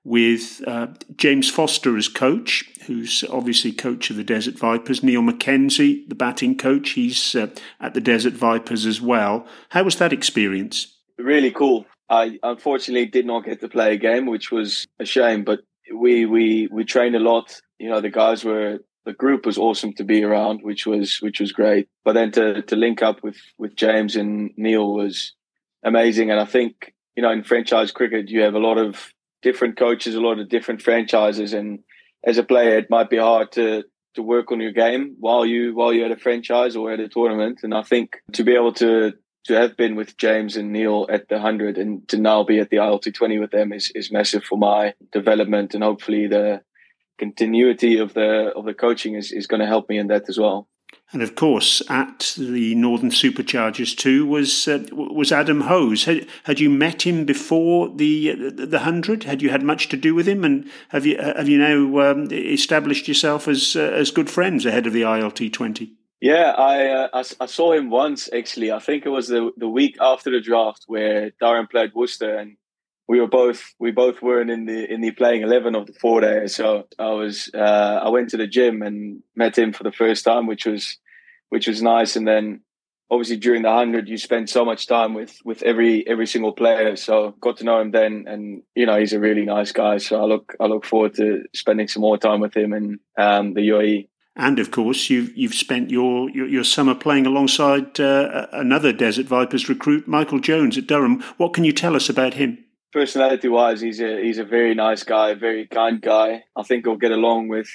with 0.04 0.62
uh, 0.66 0.88
James 1.16 1.50
Foster 1.50 1.97
as 1.97 2.09
coach, 2.09 2.64
who's 2.87 3.25
obviously 3.31 3.73
coach 3.73 4.11
of 4.11 4.16
the 4.16 4.25
Desert 4.25 4.59
Vipers. 4.59 5.02
Neil 5.02 5.23
Mackenzie, 5.23 6.04
the 6.07 6.14
batting 6.14 6.57
coach, 6.57 6.90
he's 6.90 7.35
uh, 7.35 7.49
at 7.81 7.95
the 7.95 8.00
Desert 8.00 8.35
Vipers 8.35 8.87
as 8.87 9.00
well. 9.00 9.47
How 9.71 9.83
was 9.83 9.97
that 9.97 10.12
experience? 10.12 10.99
Really 11.19 11.50
cool. 11.50 11.87
I 12.08 12.38
unfortunately 12.42 13.06
did 13.06 13.26
not 13.26 13.44
get 13.44 13.61
to 13.61 13.68
play 13.68 13.94
a 13.94 13.99
game, 13.99 14.26
which 14.26 14.50
was 14.50 14.87
a 14.99 15.04
shame. 15.04 15.44
But 15.44 15.61
we 15.94 16.26
we 16.26 16.68
we 16.70 16.84
trained 16.84 17.16
a 17.16 17.20
lot. 17.20 17.61
You 17.78 17.90
know, 17.90 18.00
the 18.00 18.11
guys 18.11 18.44
were 18.44 18.78
the 19.04 19.12
group 19.12 19.46
was 19.46 19.58
awesome 19.58 19.92
to 19.94 20.04
be 20.04 20.23
around, 20.23 20.61
which 20.62 20.87
was 20.87 21.18
which 21.20 21.40
was 21.40 21.52
great. 21.52 21.88
But 22.04 22.12
then 22.14 22.30
to 22.32 22.62
to 22.62 22.76
link 22.76 23.02
up 23.02 23.23
with 23.23 23.37
with 23.58 23.76
James 23.76 24.16
and 24.16 24.50
Neil 24.56 24.92
was 24.92 25.34
amazing. 25.82 26.30
And 26.30 26.40
I 26.40 26.44
think 26.44 26.94
you 27.16 27.23
know 27.23 27.30
in 27.30 27.44
franchise 27.44 27.90
cricket 27.90 28.28
you 28.28 28.42
have 28.42 28.54
a 28.54 28.58
lot 28.58 28.78
of 28.78 29.12
different 29.42 29.76
coaches, 29.76 30.14
a 30.14 30.20
lot 30.20 30.38
of 30.38 30.49
different 30.49 30.82
franchises, 30.82 31.52
and 31.52 31.80
as 32.25 32.38
a 32.38 32.42
player, 32.42 32.78
it 32.78 32.90
might 32.90 33.11
be 33.11 33.18
hard 33.18 33.52
to 33.52 33.84
to 34.14 34.23
work 34.23 34.52
on 34.52 34.61
your 34.61 34.73
game 34.73 35.16
while 35.18 35.44
you 35.44 35.75
while 35.75 35.92
you're 35.92 36.06
at 36.06 36.12
a 36.12 36.16
franchise 36.16 36.76
or 36.76 36.92
at 36.92 37.00
a 37.00 37.08
tournament. 37.08 37.61
And 37.62 37.75
I 37.75 37.82
think 37.82 38.16
to 38.32 38.44
be 38.44 38.54
able 38.54 38.73
to 38.75 39.12
to 39.44 39.54
have 39.54 39.76
been 39.76 39.94
with 39.96 40.16
James 40.16 40.56
and 40.56 40.72
Neil 40.72 41.06
at 41.10 41.28
the 41.28 41.38
hundred 41.38 41.78
and 41.78 42.06
to 42.08 42.18
now 42.18 42.44
be 42.44 42.58
at 42.58 42.70
the 42.70 42.78
ILT 42.78 43.12
twenty 43.14 43.38
with 43.38 43.50
them 43.50 43.72
is 43.72 43.90
is 43.94 44.12
massive 44.12 44.44
for 44.44 44.58
my 44.58 44.94
development 45.12 45.74
and 45.74 45.82
hopefully 45.82 46.26
the 46.26 46.62
continuity 47.18 47.98
of 47.98 48.14
the 48.14 48.52
of 48.56 48.64
the 48.64 48.74
coaching 48.74 49.14
is, 49.14 49.32
is 49.32 49.46
going 49.46 49.60
to 49.60 49.66
help 49.66 49.88
me 49.88 49.98
in 49.98 50.08
that 50.08 50.28
as 50.28 50.38
well. 50.38 50.68
And 51.12 51.22
of 51.22 51.34
course, 51.34 51.82
at 51.88 52.34
the 52.36 52.74
Northern 52.74 53.10
Superchargers 53.10 53.96
too 53.96 54.26
was 54.26 54.66
uh, 54.66 54.84
was 54.92 55.32
Adam 55.32 55.62
Hose. 55.62 56.04
Had, 56.04 56.26
had 56.44 56.60
you 56.60 56.70
met 56.70 57.02
him 57.02 57.24
before 57.24 57.88
the 57.88 58.34
the 58.50 58.80
hundred? 58.80 59.24
Had 59.24 59.42
you 59.42 59.50
had 59.50 59.62
much 59.62 59.88
to 59.90 59.96
do 59.96 60.14
with 60.14 60.26
him? 60.26 60.44
And 60.44 60.68
have 60.88 61.06
you 61.06 61.16
have 61.18 61.48
you 61.48 61.58
now 61.58 62.10
um, 62.10 62.32
established 62.32 63.06
yourself 63.06 63.46
as 63.46 63.76
uh, 63.76 63.80
as 63.80 64.10
good 64.10 64.30
friends 64.30 64.66
ahead 64.66 64.86
of 64.86 64.92
the 64.92 65.02
ILT 65.02 65.52
twenty? 65.52 65.92
Yeah, 66.21 66.52
I, 66.56 66.87
uh, 66.87 67.09
I, 67.12 67.25
I 67.40 67.47
saw 67.47 67.73
him 67.73 67.90
once 67.90 68.30
actually. 68.33 68.73
I 68.73 68.78
think 68.78 69.04
it 69.04 69.11
was 69.11 69.28
the 69.28 69.50
the 69.56 69.68
week 69.68 69.97
after 70.00 70.30
the 70.30 70.40
draft 70.40 70.85
where 70.87 71.30
Durham 71.40 71.66
played 71.66 71.92
Worcester, 71.94 72.37
and 72.37 72.56
we 73.09 73.21
were 73.21 73.28
both 73.28 73.75
we 73.78 73.90
both 73.90 74.23
weren't 74.23 74.50
in 74.50 74.64
the 74.64 74.90
in 74.90 75.00
the 75.00 75.11
playing 75.11 75.42
eleven 75.42 75.75
of 75.75 75.87
the 75.87 75.92
four 75.92 76.21
day. 76.23 76.47
So 76.47 76.87
I 76.99 77.11
was 77.11 77.50
uh, 77.54 78.00
I 78.02 78.09
went 78.09 78.30
to 78.30 78.37
the 78.38 78.47
gym 78.47 78.80
and 78.83 79.23
met 79.37 79.59
him 79.59 79.73
for 79.73 79.83
the 79.83 79.92
first 79.92 80.25
time, 80.25 80.47
which 80.47 80.64
was 80.64 80.97
which 81.50 81.66
was 81.66 81.83
nice. 81.83 82.16
And 82.16 82.26
then 82.26 82.62
obviously 83.11 83.37
during 83.37 83.62
the 83.62 83.73
hundred, 83.73 84.09
you 84.09 84.16
spend 84.16 84.49
so 84.49 84.64
much 84.64 84.87
time 84.87 85.12
with 85.14 85.38
with 85.44 85.62
every 85.62 86.06
every 86.09 86.26
single 86.26 86.52
player. 86.52 86.97
So 86.97 87.35
got 87.40 87.59
to 87.59 87.64
know 87.64 87.80
him 87.80 87.90
then, 87.90 88.25
and 88.26 88.62
you 88.75 88.87
know 88.87 88.99
he's 88.99 89.12
a 89.12 89.21
really 89.21 89.44
nice 89.44 89.73
guy. 89.73 89.99
So 89.99 90.23
I 90.23 90.25
look 90.25 90.56
I 90.59 90.66
look 90.66 90.87
forward 90.87 91.14
to 91.16 91.44
spending 91.54 91.88
some 91.88 92.00
more 92.00 92.16
time 92.18 92.40
with 92.40 92.56
him 92.56 92.73
in 92.73 92.99
um, 93.18 93.54
the 93.54 93.68
UAE. 93.68 94.09
And 94.37 94.59
of 94.59 94.71
course, 94.71 95.11
you've 95.11 95.37
you've 95.37 95.55
spent 95.55 95.91
your 95.91 96.29
your, 96.31 96.47
your 96.47 96.64
summer 96.64 96.95
playing 96.95 97.26
alongside 97.26 98.00
uh, 98.00 98.47
another 98.53 98.93
Desert 98.93 99.26
Vipers 99.26 99.69
recruit, 99.69 100.09
Michael 100.09 100.41
Jones 100.41 100.76
at 100.76 100.87
Durham. 100.87 101.23
What 101.37 101.55
can 101.55 101.64
you 101.64 101.73
tell 101.73 101.95
us 101.95 102.09
about 102.09 102.35
him? 102.35 102.64
personality 102.95 103.49
wise, 103.49 103.81
he's 103.81 104.00
a 104.00 104.23
he's 104.23 104.38
a 104.38 104.45
very 104.45 104.75
nice 104.75 105.03
guy, 105.03 105.35
very 105.35 105.67
kind 105.67 106.00
guy. 106.00 106.45
I 106.57 106.62
think 106.62 106.87
he'll 106.87 106.97
get 106.97 107.11
along 107.11 107.49
with. 107.49 107.69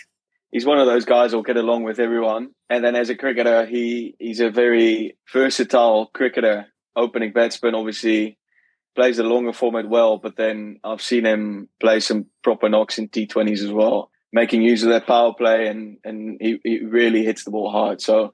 He's 0.52 0.66
one 0.66 0.80
of 0.80 0.88
those 0.88 1.06
guys 1.06 1.32
who'll 1.32 1.44
get 1.44 1.58
along 1.58 1.84
with 1.84 2.00
everyone. 2.00 2.52
And 2.70 2.84
then 2.84 2.96
as 2.96 3.10
a 3.10 3.16
cricketer, 3.16 3.66
he 3.66 4.16
he's 4.18 4.40
a 4.40 4.50
very 4.50 5.18
versatile 5.32 6.08
cricketer. 6.08 6.68
Opening 6.96 7.34
batsman, 7.34 7.76
obviously 7.76 8.38
plays 8.96 9.18
the 9.18 9.24
longer 9.24 9.54
format 9.54 9.88
well, 9.88 10.18
but 10.18 10.36
then 10.36 10.80
I've 10.84 11.02
seen 11.02 11.26
him 11.26 11.70
play 11.80 12.00
some 12.00 12.26
proper 12.42 12.68
knocks 12.68 12.98
in 12.98 13.10
T20s 13.10 13.64
as 13.64 13.72
well, 13.72 14.10
making 14.32 14.62
use 14.62 14.84
of 14.84 14.90
their 14.90 15.02
power 15.02 15.34
play, 15.34 15.68
and 15.68 15.98
and 16.04 16.38
he, 16.40 16.60
he 16.64 16.80
really 16.80 17.24
hits 17.24 17.44
the 17.44 17.52
ball 17.52 17.72
hard. 17.72 18.02
So 18.02 18.34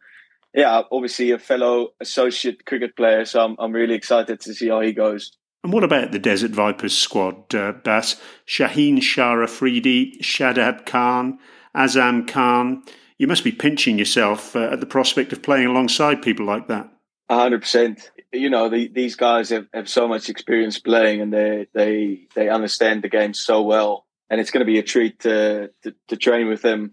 yeah, 0.53 0.83
obviously 0.91 1.31
a 1.31 1.39
fellow 1.39 1.89
associate 1.99 2.65
cricket 2.65 2.95
player. 2.95 3.25
So 3.25 3.43
I'm 3.43 3.55
I'm 3.59 3.71
really 3.71 3.95
excited 3.95 4.39
to 4.41 4.53
see 4.53 4.69
how 4.69 4.81
he 4.81 4.93
goes. 4.93 5.31
And 5.63 5.73
what 5.73 5.83
about 5.83 6.11
the 6.11 6.19
Desert 6.19 6.51
Vipers 6.51 6.95
squad, 6.95 7.55
uh, 7.55 7.71
Bas? 7.71 8.21
Shaheen 8.47 9.01
Shah 9.01 9.41
Afridi, 9.41 10.15
Shadab 10.21 10.85
Khan, 10.85 11.39
Azam 11.75 12.27
Khan. 12.27 12.83
You 13.17 13.27
must 13.27 13.43
be 13.43 13.51
pinching 13.51 13.97
yourself 13.97 14.55
uh, 14.55 14.69
at 14.71 14.79
the 14.79 14.85
prospect 14.85 15.33
of 15.33 15.41
playing 15.41 15.65
alongside 15.67 16.21
people 16.21 16.45
like 16.45 16.67
that. 16.67 16.89
hundred 17.29 17.61
percent. 17.61 18.11
You 18.31 18.49
know, 18.49 18.69
the, 18.69 18.89
these 18.89 19.15
guys 19.15 19.49
have, 19.49 19.67
have 19.73 19.89
so 19.89 20.07
much 20.07 20.29
experience 20.29 20.77
playing, 20.77 21.21
and 21.21 21.33
they 21.33 21.67
they 21.73 22.27
they 22.35 22.49
understand 22.49 23.03
the 23.03 23.09
game 23.09 23.33
so 23.33 23.61
well. 23.61 24.04
And 24.29 24.41
it's 24.41 24.51
going 24.51 24.65
to 24.65 24.71
be 24.71 24.79
a 24.79 24.83
treat 24.83 25.19
to, 25.19 25.71
to, 25.83 25.93
to 26.07 26.17
train 26.17 26.47
with 26.47 26.61
them. 26.61 26.91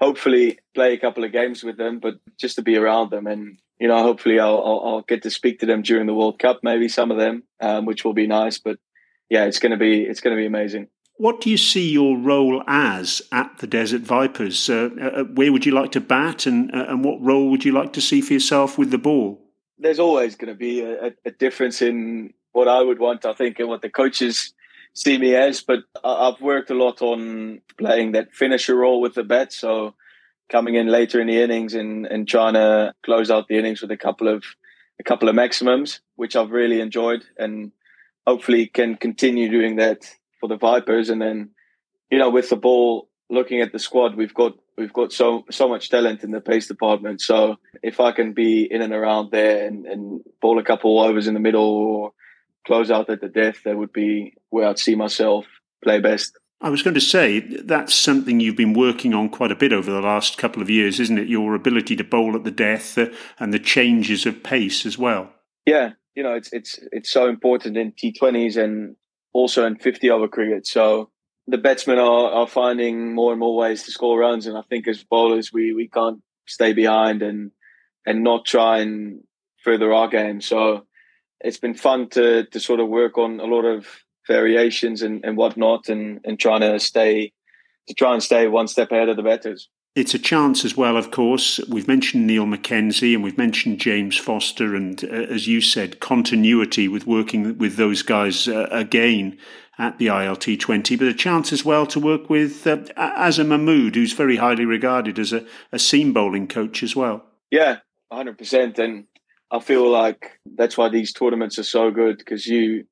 Hopefully, 0.00 0.58
play 0.74 0.92
a 0.92 0.98
couple 0.98 1.24
of 1.24 1.32
games 1.32 1.64
with 1.64 1.76
them, 1.76 1.98
but 1.98 2.14
just 2.38 2.56
to 2.56 2.62
be 2.62 2.76
around 2.76 3.10
them 3.10 3.26
and 3.26 3.58
you 3.78 3.88
know, 3.88 4.02
hopefully 4.02 4.40
I'll, 4.40 4.62
I'll, 4.64 4.80
I'll, 4.84 5.02
get 5.02 5.22
to 5.22 5.30
speak 5.30 5.60
to 5.60 5.66
them 5.66 5.82
during 5.82 6.06
the 6.06 6.14
World 6.14 6.38
Cup, 6.38 6.60
maybe 6.62 6.88
some 6.88 7.10
of 7.10 7.16
them, 7.16 7.44
um, 7.60 7.86
which 7.86 8.04
will 8.04 8.12
be 8.12 8.26
nice. 8.26 8.58
But 8.58 8.78
yeah, 9.30 9.44
it's 9.44 9.58
going 9.58 9.72
to 9.72 9.78
be 9.78 10.02
it's 10.02 10.20
going 10.20 10.36
to 10.36 10.40
be 10.40 10.46
amazing. 10.46 10.88
What 11.16 11.40
do 11.40 11.50
you 11.50 11.56
see 11.56 11.90
your 11.90 12.16
role 12.16 12.62
as 12.68 13.22
at 13.32 13.58
the 13.58 13.66
Desert 13.66 14.02
Vipers? 14.02 14.68
Uh, 14.68 14.90
uh, 15.00 15.24
where 15.24 15.52
would 15.52 15.66
you 15.66 15.72
like 15.72 15.92
to 15.92 16.00
bat, 16.00 16.46
and 16.46 16.74
uh, 16.74 16.86
and 16.88 17.04
what 17.04 17.20
role 17.20 17.50
would 17.50 17.64
you 17.64 17.72
like 17.72 17.92
to 17.94 18.00
see 18.00 18.20
for 18.20 18.32
yourself 18.32 18.78
with 18.78 18.90
the 18.90 18.98
ball? 18.98 19.44
There's 19.78 20.00
always 20.00 20.34
going 20.34 20.52
to 20.52 20.58
be 20.58 20.80
a, 20.80 21.12
a 21.24 21.30
difference 21.30 21.82
in 21.82 22.34
what 22.52 22.66
I 22.66 22.82
would 22.82 22.98
want, 22.98 23.24
I 23.24 23.32
think, 23.32 23.60
and 23.60 23.68
what 23.68 23.82
the 23.82 23.90
coaches 23.90 24.52
see 24.98 25.18
me 25.18 25.34
as. 25.34 25.62
But 25.62 25.80
I've 26.04 26.40
worked 26.40 26.70
a 26.70 26.74
lot 26.74 27.02
on 27.02 27.60
playing 27.78 28.12
that 28.12 28.32
finisher 28.32 28.76
role 28.76 29.00
with 29.00 29.14
the 29.14 29.24
bat, 29.24 29.52
so 29.52 29.94
coming 30.48 30.74
in 30.74 30.88
later 30.88 31.20
in 31.20 31.26
the 31.26 31.40
innings 31.40 31.74
and, 31.74 32.06
and 32.06 32.26
trying 32.26 32.54
to 32.54 32.94
close 33.04 33.30
out 33.30 33.48
the 33.48 33.58
innings 33.58 33.82
with 33.82 33.90
a 33.90 33.96
couple 33.96 34.28
of 34.28 34.44
a 35.00 35.04
couple 35.04 35.28
of 35.28 35.34
maximums, 35.34 36.00
which 36.16 36.34
I've 36.34 36.50
really 36.50 36.80
enjoyed, 36.80 37.24
and 37.38 37.70
hopefully 38.26 38.66
can 38.66 38.96
continue 38.96 39.48
doing 39.48 39.76
that 39.76 40.10
for 40.40 40.48
the 40.48 40.56
Vipers. 40.56 41.08
And 41.08 41.22
then, 41.22 41.50
you 42.10 42.18
know, 42.18 42.30
with 42.30 42.50
the 42.50 42.56
ball, 42.56 43.08
looking 43.30 43.60
at 43.60 43.72
the 43.72 43.78
squad, 43.78 44.16
we've 44.16 44.34
got 44.34 44.54
we've 44.76 44.92
got 44.92 45.12
so 45.12 45.44
so 45.50 45.68
much 45.68 45.90
talent 45.90 46.24
in 46.24 46.30
the 46.30 46.40
pace 46.40 46.66
department. 46.66 47.20
So 47.20 47.56
if 47.82 48.00
I 48.00 48.12
can 48.12 48.32
be 48.32 48.64
in 48.70 48.82
and 48.82 48.92
around 48.92 49.30
there 49.30 49.66
and, 49.66 49.86
and 49.86 50.20
ball 50.40 50.58
a 50.58 50.64
couple 50.64 50.98
overs 51.00 51.28
in 51.28 51.34
the 51.34 51.40
middle 51.40 51.62
or 51.62 52.12
close 52.66 52.90
out 52.90 53.10
at 53.10 53.20
the 53.20 53.28
death, 53.28 53.62
that 53.64 53.76
would 53.76 53.92
be 53.92 54.34
where 54.50 54.68
I'd 54.68 54.78
see 54.78 54.94
myself 54.94 55.46
play 55.82 56.00
best. 56.00 56.38
I 56.60 56.70
was 56.70 56.82
going 56.82 56.94
to 56.94 57.00
say 57.00 57.38
that's 57.38 57.94
something 57.94 58.40
you've 58.40 58.56
been 58.56 58.72
working 58.72 59.14
on 59.14 59.28
quite 59.28 59.52
a 59.52 59.56
bit 59.56 59.72
over 59.72 59.92
the 59.92 60.00
last 60.00 60.38
couple 60.38 60.60
of 60.60 60.68
years, 60.68 60.98
isn't 60.98 61.18
it? 61.18 61.28
Your 61.28 61.54
ability 61.54 61.94
to 61.96 62.04
bowl 62.04 62.34
at 62.34 62.42
the 62.42 62.50
death 62.50 62.98
uh, 62.98 63.10
and 63.38 63.54
the 63.54 63.60
changes 63.60 64.26
of 64.26 64.42
pace 64.42 64.84
as 64.84 64.98
well. 64.98 65.30
Yeah, 65.66 65.92
you 66.16 66.24
know 66.24 66.34
it's 66.34 66.52
it's 66.52 66.80
it's 66.90 67.10
so 67.10 67.28
important 67.28 67.76
in 67.76 67.92
T20s 67.92 68.56
and 68.56 68.96
also 69.32 69.66
in 69.66 69.76
50 69.76 70.10
over 70.10 70.26
cricket. 70.26 70.66
So 70.66 71.10
the 71.46 71.58
batsmen 71.58 71.98
are, 71.98 72.30
are 72.30 72.48
finding 72.48 73.14
more 73.14 73.30
and 73.30 73.38
more 73.38 73.56
ways 73.56 73.84
to 73.84 73.92
score 73.92 74.18
runs, 74.18 74.46
and 74.46 74.58
I 74.58 74.62
think 74.62 74.88
as 74.88 75.04
bowlers 75.04 75.52
we 75.52 75.72
we 75.74 75.86
can't 75.86 76.20
stay 76.46 76.72
behind 76.72 77.22
and 77.22 77.52
and 78.04 78.24
not 78.24 78.46
try 78.46 78.78
and 78.78 79.22
further 79.62 79.92
our 79.92 80.08
game. 80.08 80.40
So 80.40 80.87
it's 81.40 81.58
been 81.58 81.74
fun 81.74 82.08
to 82.10 82.44
to 82.44 82.60
sort 82.60 82.80
of 82.80 82.88
work 82.88 83.18
on 83.18 83.40
a 83.40 83.44
lot 83.44 83.64
of 83.64 83.86
variations 84.26 85.02
and, 85.02 85.24
and 85.24 85.36
whatnot 85.36 85.88
and, 85.88 86.20
and 86.24 86.38
trying 86.38 86.60
to 86.60 86.78
stay 86.78 87.32
to 87.88 87.94
try 87.94 88.12
and 88.12 88.22
stay 88.22 88.46
one 88.46 88.68
step 88.68 88.92
ahead 88.92 89.08
of 89.08 89.16
the 89.16 89.22
batters. 89.22 89.68
It's 89.94 90.14
a 90.14 90.18
chance 90.18 90.64
as 90.64 90.76
well, 90.76 90.96
of 90.96 91.10
course. 91.10 91.58
We've 91.68 91.88
mentioned 91.88 92.26
Neil 92.26 92.46
Mackenzie 92.46 93.14
and 93.14 93.24
we've 93.24 93.38
mentioned 93.38 93.80
James 93.80 94.16
Foster, 94.16 94.76
and 94.76 95.02
uh, 95.02 95.08
as 95.08 95.48
you 95.48 95.60
said, 95.60 95.98
continuity 95.98 96.86
with 96.86 97.06
working 97.06 97.58
with 97.58 97.76
those 97.76 98.02
guys 98.02 98.46
uh, 98.46 98.68
again 98.70 99.38
at 99.78 99.98
the 99.98 100.06
ILT 100.06 100.60
20, 100.60 100.96
but 100.96 101.06
a 101.06 101.14
chance 101.14 101.52
as 101.52 101.64
well 101.64 101.86
to 101.86 102.00
work 102.00 102.28
with 102.28 102.66
uh, 102.66 102.78
Azhar 102.96 103.46
Mahmood, 103.46 103.94
who's 103.94 104.12
very 104.12 104.36
highly 104.36 104.64
regarded 104.64 105.18
as 105.18 105.32
a, 105.32 105.46
a 105.72 105.78
seam 105.78 106.12
bowling 106.12 106.48
coach 106.48 106.82
as 106.82 106.94
well. 106.96 107.24
Yeah, 107.50 107.78
100%. 108.12 108.78
And 108.78 109.06
I 109.50 109.60
feel 109.60 109.90
like 109.90 110.38
that's 110.44 110.76
why 110.76 110.88
these 110.88 111.12
tournaments 111.12 111.58
are 111.58 111.64
so 111.64 111.90
good 111.90 112.18
because 112.18 112.46
you 112.46 112.84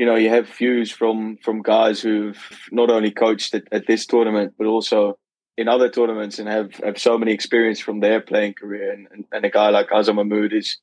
you 0.00 0.06
know, 0.06 0.14
you 0.14 0.30
have 0.30 0.48
views 0.48 0.90
from 0.90 1.36
from 1.44 1.60
guys 1.60 2.00
who've 2.00 2.38
not 2.72 2.88
only 2.88 3.10
coached 3.10 3.54
at, 3.54 3.64
at, 3.70 3.86
this 3.86 4.06
tournament, 4.06 4.54
but 4.56 4.66
also 4.66 5.18
in 5.58 5.68
other 5.68 5.90
tournaments 5.90 6.38
and 6.38 6.48
have, 6.48 6.74
have 6.76 6.98
so 6.98 7.18
many 7.18 7.32
experience 7.32 7.80
from 7.80 8.00
their 8.00 8.18
playing 8.18 8.54
career. 8.54 8.92
And, 8.92 9.08
and, 9.12 9.26
and 9.30 9.44
a 9.44 9.50
guy 9.50 9.68
like 9.68 9.92
Azhar 9.92 10.14
Mahmood 10.14 10.54
is, 10.54 10.78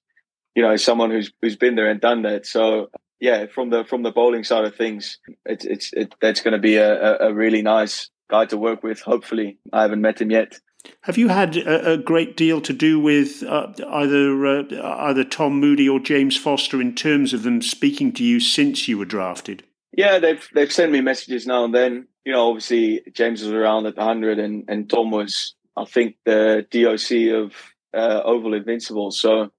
you 0.53 0.61
know, 0.61 0.75
someone 0.75 1.09
who's 1.09 1.31
who's 1.41 1.55
been 1.55 1.73
there 1.73 1.89
and 1.89 1.99
done 1.99 2.21
that. 2.21 2.45
So 2.45 2.91
yeah, 3.19 3.47
from 3.47 3.71
the 3.71 3.83
from 3.85 4.03
the 4.03 4.11
bowling 4.11 4.43
side 4.43 4.65
of 4.65 4.75
things, 4.75 5.17
it's 5.47 5.65
it's 5.65 5.93
it, 5.93 6.13
that's 6.21 6.41
going 6.41 6.51
to 6.51 6.59
be 6.59 6.75
a, 6.75 7.17
a 7.17 7.33
really 7.33 7.63
nice 7.63 8.11
guy 8.29 8.45
to 8.45 8.57
work 8.57 8.83
with. 8.83 8.99
Hopefully, 8.99 9.57
I 9.73 9.81
haven't 9.81 10.01
met 10.01 10.21
him 10.21 10.29
yet. 10.29 10.59
Have 11.01 11.17
you 11.17 11.29
had 11.29 11.57
a, 11.57 11.93
a 11.93 11.97
great 11.97 12.37
deal 12.37 12.61
to 12.61 12.73
do 12.73 12.99
with 12.99 13.43
uh, 13.43 13.71
either 13.87 14.45
uh, 14.45 14.63
either 14.81 15.23
Tom 15.23 15.59
Moody 15.59 15.87
or 15.87 15.99
James 15.99 16.37
Foster 16.37 16.81
in 16.81 16.95
terms 16.95 17.33
of 17.33 17.43
them 17.43 17.61
speaking 17.61 18.11
to 18.13 18.23
you 18.23 18.39
since 18.39 18.87
you 18.87 18.97
were 18.97 19.05
drafted? 19.05 19.63
Yeah, 19.93 20.19
they've 20.19 20.47
they've 20.53 20.71
sent 20.71 20.91
me 20.91 21.01
messages 21.01 21.47
now 21.47 21.65
and 21.65 21.73
then. 21.73 22.07
You 22.25 22.33
know, 22.33 22.49
obviously 22.49 23.01
James 23.13 23.41
was 23.41 23.53
around 23.53 23.85
at 23.85 23.95
the 23.95 24.03
hundred, 24.03 24.39
and 24.39 24.65
and 24.67 24.89
Tom 24.89 25.11
was, 25.11 25.55
I 25.75 25.85
think, 25.85 26.17
the 26.25 26.65
DOC 26.69 27.33
of 27.33 27.53
uh, 27.93 28.21
Oval 28.23 28.53
Invincible. 28.53 29.11
So, 29.11 29.51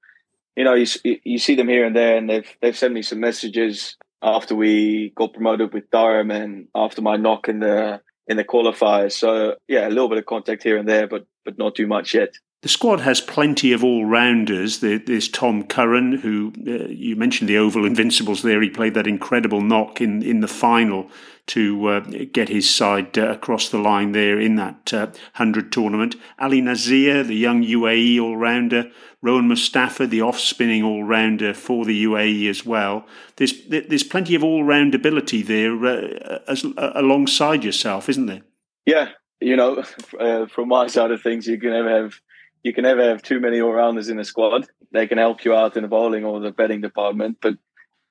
you 0.54 0.64
know, 0.64 0.74
you 0.74 0.86
you 1.02 1.38
see 1.38 1.54
them 1.54 1.68
here 1.68 1.84
and 1.84 1.96
there, 1.96 2.16
and 2.16 2.28
they've 2.28 2.56
they've 2.60 2.76
sent 2.76 2.94
me 2.94 3.02
some 3.02 3.20
messages 3.20 3.96
after 4.22 4.54
we 4.54 5.12
got 5.16 5.32
promoted 5.32 5.72
with 5.72 5.90
Durham 5.90 6.30
and 6.30 6.68
after 6.74 7.02
my 7.02 7.16
knock 7.16 7.48
in 7.48 7.60
the 7.60 8.00
in 8.28 8.36
the 8.36 8.44
qualifiers. 8.44 9.12
So 9.12 9.56
yeah, 9.66 9.88
a 9.88 9.90
little 9.90 10.08
bit 10.08 10.18
of 10.18 10.26
contact 10.26 10.62
here 10.62 10.76
and 10.76 10.88
there, 10.88 11.08
but 11.08 11.26
but 11.44 11.58
not 11.58 11.74
too 11.74 11.86
much 11.86 12.14
yet. 12.14 12.34
The 12.62 12.68
squad 12.68 13.00
has 13.00 13.20
plenty 13.20 13.72
of 13.72 13.84
all 13.84 14.04
rounders. 14.04 14.80
There's 14.80 15.28
Tom 15.28 15.62
Curran, 15.62 16.18
who 16.18 16.52
uh, 16.66 16.88
you 16.88 17.14
mentioned 17.14 17.48
the 17.48 17.58
Oval 17.58 17.86
Invincibles 17.86 18.42
there. 18.42 18.60
He 18.60 18.68
played 18.68 18.94
that 18.94 19.06
incredible 19.06 19.60
knock 19.60 20.00
in, 20.00 20.22
in 20.22 20.40
the 20.40 20.48
final 20.48 21.08
to 21.48 21.86
uh, 21.86 22.00
get 22.32 22.48
his 22.48 22.68
side 22.68 23.16
uh, 23.16 23.28
across 23.28 23.68
the 23.68 23.78
line 23.78 24.10
there 24.10 24.40
in 24.40 24.56
that 24.56 24.92
100 24.92 25.66
uh, 25.66 25.68
tournament. 25.70 26.16
Ali 26.40 26.60
Naseer, 26.60 27.24
the 27.24 27.36
young 27.36 27.62
UAE 27.62 28.20
all 28.20 28.36
rounder. 28.36 28.90
Rohan 29.22 29.46
Mustafa, 29.46 30.08
the 30.08 30.20
off 30.20 30.38
spinning 30.38 30.82
all 30.82 31.04
rounder 31.04 31.54
for 31.54 31.84
the 31.84 32.04
UAE 32.04 32.50
as 32.50 32.66
well. 32.66 33.06
There's, 33.36 33.54
there's 33.68 34.04
plenty 34.04 34.34
of 34.34 34.42
all 34.42 34.64
round 34.64 34.94
ability 34.94 35.42
there 35.42 35.84
uh, 35.84 36.40
as, 36.48 36.64
alongside 36.76 37.62
yourself, 37.62 38.08
isn't 38.08 38.26
there? 38.26 38.42
Yeah, 38.84 39.10
you 39.40 39.54
know, 39.54 39.84
uh, 40.20 40.46
from 40.46 40.68
my 40.68 40.88
side 40.88 41.12
of 41.12 41.22
things, 41.22 41.46
you 41.46 41.58
can 41.58 41.72
have 41.72 42.20
you 42.62 42.72
can 42.72 42.82
never 42.82 43.02
have 43.02 43.22
too 43.22 43.40
many 43.40 43.60
all 43.60 43.72
rounders 43.72 44.08
in 44.08 44.18
a 44.18 44.24
squad. 44.24 44.66
They 44.92 45.06
can 45.06 45.18
help 45.18 45.44
you 45.44 45.54
out 45.54 45.76
in 45.76 45.82
the 45.82 45.88
bowling 45.88 46.24
or 46.24 46.40
the 46.40 46.50
betting 46.50 46.80
department, 46.80 47.38
but 47.40 47.54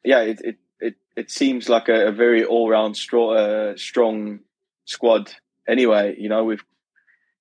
yeah, 0.03 0.21
it 0.21 0.41
it 0.43 0.57
it, 0.79 0.95
it 1.15 1.31
seems 1.31 1.69
like 1.69 1.89
a, 1.89 2.07
a 2.07 2.11
very 2.11 2.45
all 2.45 2.69
round 2.69 2.95
strong 2.95 3.35
uh, 3.35 3.73
strong 3.77 4.39
squad. 4.85 5.31
Anyway, 5.67 6.15
you 6.17 6.29
know 6.29 6.43
we've 6.43 6.63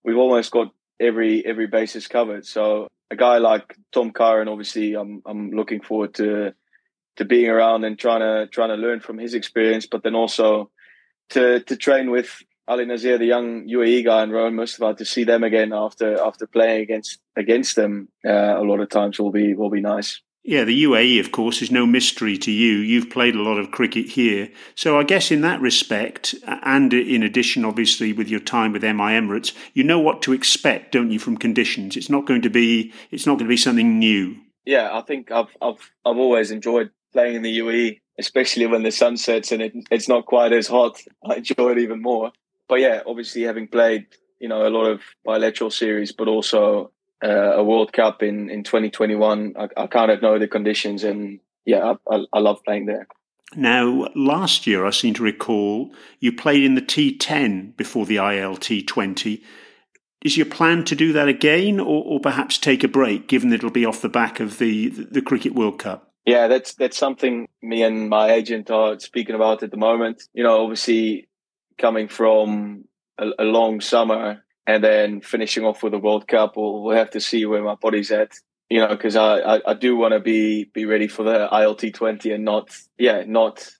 we've 0.05 0.17
almost 0.17 0.51
got 0.51 0.73
every 0.99 1.45
every 1.45 1.67
basis 1.67 2.07
covered. 2.07 2.47
So 2.47 2.89
a 3.11 3.17
guy 3.17 3.39
like 3.39 3.77
Tom 3.93 4.13
Curran, 4.13 4.49
obviously, 4.49 4.95
I'm 4.95 5.23
I'm 5.27 5.51
looking 5.51 5.81
forward 5.81 6.15
to 6.15 6.55
to 7.17 7.25
being 7.25 7.49
around 7.49 7.85
and 7.85 7.99
trying 7.99 8.21
to 8.21 8.47
trying 8.49 8.71
to 8.71 8.77
learn 8.77 9.01
from 9.01 9.19
his 9.19 9.35
experience, 9.35 9.87
but 9.87 10.03
then 10.03 10.15
also 10.15 10.71
to 11.31 11.61
to 11.61 11.77
train 11.77 12.11
with 12.11 12.43
Ali 12.69 12.85
Naseer, 12.85 13.19
the 13.19 13.27
young 13.27 13.69
UAE 13.69 14.05
guy, 14.05 14.23
and 14.23 14.33
Rohan 14.33 14.57
Mustafa 14.57 14.95
to 14.99 15.05
see 15.05 15.25
them 15.25 15.45
again 15.45 15.73
after 15.73 16.21
after 16.21 16.47
playing 16.47 16.83
against 16.83 17.21
against 17.37 17.77
them 17.77 18.09
uh, 18.25 18.61
a 18.61 18.63
lot 18.63 18.81
of 18.81 18.89
times 18.89 19.19
will 19.19 19.31
be 19.31 19.55
will 19.55 19.71
be 19.71 19.81
nice. 19.81 20.21
Yeah, 20.43 20.63
the 20.63 20.85
UAE, 20.85 21.19
of 21.19 21.33
course, 21.33 21.61
is 21.61 21.73
no 21.73 21.87
mystery 21.87 22.39
to 22.39 22.53
you. 22.53 22.77
You've 22.77 23.11
played 23.11 23.35
a 23.35 23.43
lot 23.43 23.59
of 23.59 23.73
cricket 23.73 24.07
here, 24.07 24.49
so 24.77 24.99
I 24.99 25.03
guess 25.03 25.33
in 25.33 25.41
that 25.41 25.61
respect, 25.61 26.37
and 26.47 26.93
in 26.93 27.25
addition, 27.25 27.65
obviously, 27.65 28.13
with 28.13 28.29
your 28.29 28.39
time 28.39 28.73
with 28.73 28.83
MI 28.83 29.15
Emirates, 29.19 29.53
you 29.75 29.83
know 29.83 29.99
what 29.99 30.23
to 30.23 30.33
expect, 30.33 30.93
don't 30.93 31.11
you, 31.11 31.19
from 31.19 31.37
conditions? 31.37 31.97
It's 31.97 32.11
not 32.11 32.27
going 32.27 32.43
to 32.43 32.51
be 32.51 32.93
it's 33.11 33.27
not 33.27 33.39
going 33.39 33.47
to 33.47 33.53
be 33.53 33.57
something 33.57 33.99
new. 33.99 34.37
Yeah, 34.65 34.91
I 34.93 35.03
think 35.03 35.31
I've 35.31 35.57
I've 35.63 35.93
I've 36.05 36.19
always 36.19 36.51
enjoyed 36.51 36.91
playing 37.13 37.37
in 37.37 37.43
the 37.43 37.59
UAE, 37.61 38.01
especially 38.19 38.67
when 38.67 38.83
the 38.83 38.91
sun 38.91 39.17
sets 39.17 39.53
and 39.53 39.63
it, 39.63 39.73
it's 39.91 40.09
not 40.09 40.27
quite 40.27 40.53
as 40.53 40.67
hot. 40.67 41.01
I 41.25 41.37
enjoy 41.37 41.73
it 41.73 41.79
even 41.79 42.03
more 42.03 42.33
but 42.69 42.81
yeah, 42.81 43.03
obviously 43.07 43.43
having 43.43 43.69
played 43.69 44.07
you 44.39 44.49
know 44.49 44.67
a 44.67 44.71
lot 44.71 44.87
of 44.87 45.01
bilateral 45.25 45.71
series, 45.71 46.13
but 46.13 46.29
also 46.29 46.93
uh, 47.25 47.57
a 47.57 47.65
World 47.65 47.93
Cup 47.93 48.23
in 48.23 48.51
in 48.51 48.63
2021, 48.63 49.55
I, 49.59 49.69
I, 49.77 49.87
kind 49.87 50.11
of 50.11 50.23
know 50.23 50.39
the 50.39 50.49
conditions, 50.49 51.05
and 51.05 51.41
yeah, 51.65 51.95
I, 52.09 52.15
I, 52.15 52.25
I 52.33 52.39
love 52.41 52.63
playing 52.65 52.87
there. 52.87 53.07
Now, 53.55 54.09
last 54.15 54.67
year, 54.67 54.85
I 54.85 54.91
seem 54.91 55.15
to 55.15 55.23
recall 55.23 55.93
you 56.19 56.33
played 56.33 56.65
in 56.65 56.75
the 56.75 56.83
T10 56.83 57.77
before 57.77 58.05
the 58.05 58.17
ILT 58.17 58.87
20. 58.87 59.43
Is 60.25 60.37
your 60.37 60.47
plan 60.47 60.85
to 60.85 60.97
do 60.97 61.13
that 61.13 61.29
again, 61.29 61.79
or, 61.79 62.03
or 62.05 62.21
perhaps 62.21 62.59
take 62.59 62.83
a 62.83 62.89
break, 62.89 63.29
given 63.29 63.51
that 63.51 63.57
it'll 63.57 63.71
be 63.71 63.87
off 63.87 64.03
the 64.03 64.09
back 64.09 64.41
of 64.41 64.59
the, 64.59 64.89
the 64.89 65.23
Cricket 65.23 65.55
World 65.55 65.79
Cup? 65.79 66.13
Yeah, 66.25 66.49
that's 66.49 66.75
that's 66.75 66.99
something 66.99 67.47
me 67.63 67.85
and 67.85 68.09
my 68.09 68.33
agent 68.33 68.69
are 68.69 68.99
speaking 68.99 69.37
about 69.37 69.63
at 69.63 69.71
the 69.71 69.77
moment. 69.77 70.25
You 70.35 70.43
know, 70.43 70.65
obviously 70.65 71.29
coming 71.79 72.09
from 72.09 72.85
a, 73.19 73.29
a 73.39 73.45
long 73.45 73.81
summer 73.81 74.43
and 74.67 74.83
then 74.83 75.21
finishing 75.21 75.65
off 75.65 75.83
with 75.83 75.93
the 75.93 75.99
World 75.99 76.27
Cup. 76.27 76.57
We'll, 76.57 76.83
we'll 76.83 76.97
have 76.97 77.11
to 77.13 77.21
see 77.21 77.47
where 77.47 77.63
my 77.63 77.75
body's 77.75 78.11
at. 78.11 78.33
You 78.69 78.81
know, 78.81 78.89
because 78.89 79.15
I, 79.15 79.39
I, 79.39 79.61
I 79.71 79.75
do 79.75 79.97
want 79.97 80.13
to 80.13 80.21
be 80.21 80.65
be 80.65 80.87
ready 80.87 81.07
for 81.07 81.23
the 81.23 81.49
ILT 81.53 81.95
twenty 81.95 82.33
and 82.33 82.45
not 82.45 82.77
yeah 82.99 83.23
not 83.25 83.71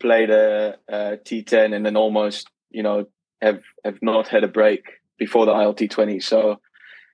play 0.00 0.26
the 0.26 0.76
uh, 0.86 1.16
T 1.24 1.42
ten 1.42 1.72
and 1.72 1.86
then 1.86 1.96
almost 1.96 2.50
you 2.70 2.82
know 2.82 3.06
have 3.40 3.62
have 3.86 4.02
not 4.02 4.28
had 4.28 4.44
a 4.44 4.48
break 4.48 4.84
before 5.18 5.46
the 5.46 5.52
ILT 5.52 5.90
twenty. 5.90 6.20
So 6.20 6.60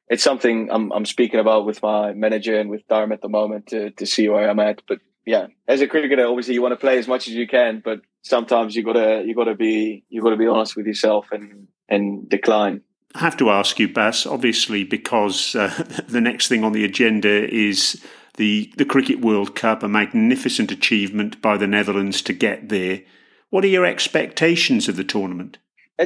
it's 0.08 0.24
something 0.24 0.70
I'm 0.72 0.90
I'm 0.90 1.06
speaking 1.06 1.38
about 1.38 1.66
with 1.66 1.80
my 1.84 2.12
manager 2.14 2.58
and 2.58 2.68
with 2.68 2.86
Durham 2.88 3.12
at 3.12 3.22
the 3.22 3.28
moment 3.28 3.68
to 3.68 3.90
to 3.92 4.06
see 4.06 4.28
where 4.28 4.50
I'm 4.50 4.58
at. 4.58 4.82
But 4.88 4.98
yeah, 5.24 5.46
as 5.68 5.80
a 5.82 5.86
cricketer, 5.86 6.26
obviously 6.26 6.54
you 6.54 6.62
want 6.62 6.72
to 6.72 6.80
play 6.84 6.98
as 6.98 7.06
much 7.06 7.28
as 7.28 7.34
you 7.34 7.46
can, 7.46 7.80
but 7.84 8.00
sometimes 8.22 8.76
you 8.76 8.82
gotta 8.82 9.22
you 9.26 9.34
gotta 9.34 9.54
be 9.54 10.04
you 10.08 10.22
gotta 10.22 10.36
be 10.36 10.46
honest 10.46 10.76
with 10.76 10.86
yourself 10.86 11.28
and 11.32 11.68
and 11.88 12.28
decline. 12.28 12.82
I 13.14 13.20
have 13.20 13.36
to 13.38 13.50
ask 13.50 13.78
you, 13.80 13.88
Bas, 13.92 14.24
obviously, 14.24 14.84
because 14.84 15.56
uh, 15.56 16.02
the 16.08 16.20
next 16.20 16.48
thing 16.48 16.62
on 16.62 16.72
the 16.72 16.84
agenda 16.84 17.52
is 17.52 18.02
the 18.36 18.72
the 18.76 18.84
Cricket 18.84 19.20
World 19.20 19.54
Cup, 19.54 19.82
a 19.82 19.88
magnificent 19.88 20.70
achievement 20.70 21.40
by 21.42 21.56
the 21.56 21.66
Netherlands 21.66 22.22
to 22.22 22.32
get 22.32 22.68
there. 22.68 23.02
What 23.50 23.64
are 23.64 23.68
your 23.68 23.84
expectations 23.86 24.88
of 24.88 24.96
the 24.96 25.04
tournament? 25.04 25.58
A, 25.98 26.04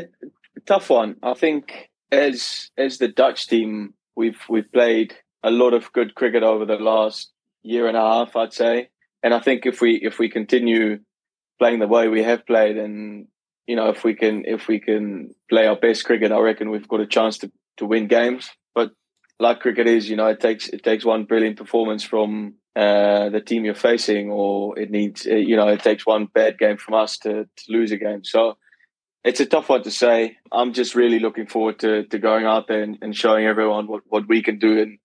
a 0.56 0.60
tough 0.64 0.88
one. 0.88 1.16
I 1.22 1.34
think 1.34 1.90
as 2.10 2.70
as 2.78 2.98
the 2.98 3.08
Dutch 3.08 3.48
team, 3.48 3.94
we've 4.16 4.40
we've 4.48 4.70
played 4.72 5.14
a 5.42 5.50
lot 5.50 5.74
of 5.74 5.92
good 5.92 6.14
cricket 6.14 6.42
over 6.42 6.64
the 6.64 6.76
last 6.76 7.30
year 7.62 7.86
and 7.86 7.96
a 7.96 8.00
half, 8.00 8.34
I'd 8.34 8.52
say. 8.52 8.88
And 9.22 9.34
I 9.34 9.40
think 9.40 9.66
if 9.66 9.80
we 9.80 9.96
if 9.96 10.18
we 10.18 10.28
continue 10.30 11.00
playing 11.58 11.80
the 11.80 11.88
way 11.88 12.08
we 12.08 12.22
have 12.22 12.46
played, 12.46 12.76
and 12.76 13.26
you 13.66 13.76
know 13.76 13.90
if 13.90 14.04
we 14.04 14.14
can 14.14 14.44
if 14.46 14.68
we 14.68 14.80
can 14.80 15.34
play 15.48 15.66
our 15.66 15.76
best 15.76 16.04
cricket, 16.04 16.32
I 16.32 16.38
reckon 16.40 16.70
we've 16.70 16.88
got 16.88 17.00
a 17.00 17.06
chance 17.06 17.38
to 17.38 17.52
to 17.78 17.86
win 17.86 18.06
games. 18.06 18.50
But 18.74 18.92
like 19.40 19.60
cricket 19.60 19.86
is, 19.86 20.08
you 20.08 20.16
know, 20.16 20.28
it 20.28 20.40
takes 20.40 20.68
it 20.68 20.82
takes 20.82 21.04
one 21.04 21.24
brilliant 21.24 21.56
performance 21.56 22.02
from 22.04 22.54
uh, 22.76 23.28
the 23.30 23.40
team 23.40 23.64
you're 23.64 23.74
facing, 23.74 24.30
or 24.30 24.78
it 24.78 24.90
needs 24.90 25.24
you 25.26 25.56
know 25.56 25.68
it 25.68 25.82
takes 25.82 26.06
one 26.06 26.26
bad 26.26 26.58
game 26.58 26.76
from 26.76 26.94
us 26.94 27.18
to, 27.18 27.44
to 27.44 27.64
lose 27.68 27.92
a 27.92 27.96
game. 27.96 28.24
So 28.24 28.56
it's 29.24 29.40
a 29.40 29.46
tough 29.46 29.70
one 29.70 29.82
to 29.82 29.90
say. 29.90 30.36
I'm 30.52 30.74
just 30.74 30.94
really 30.94 31.18
looking 31.18 31.46
forward 31.46 31.78
to, 31.80 32.04
to 32.04 32.18
going 32.18 32.44
out 32.44 32.68
there 32.68 32.82
and, 32.82 32.98
and 33.00 33.16
showing 33.16 33.46
everyone 33.46 33.86
what, 33.86 34.02
what 34.06 34.28
we 34.28 34.42
can 34.42 34.58
do 34.58 34.80
and 34.80 34.98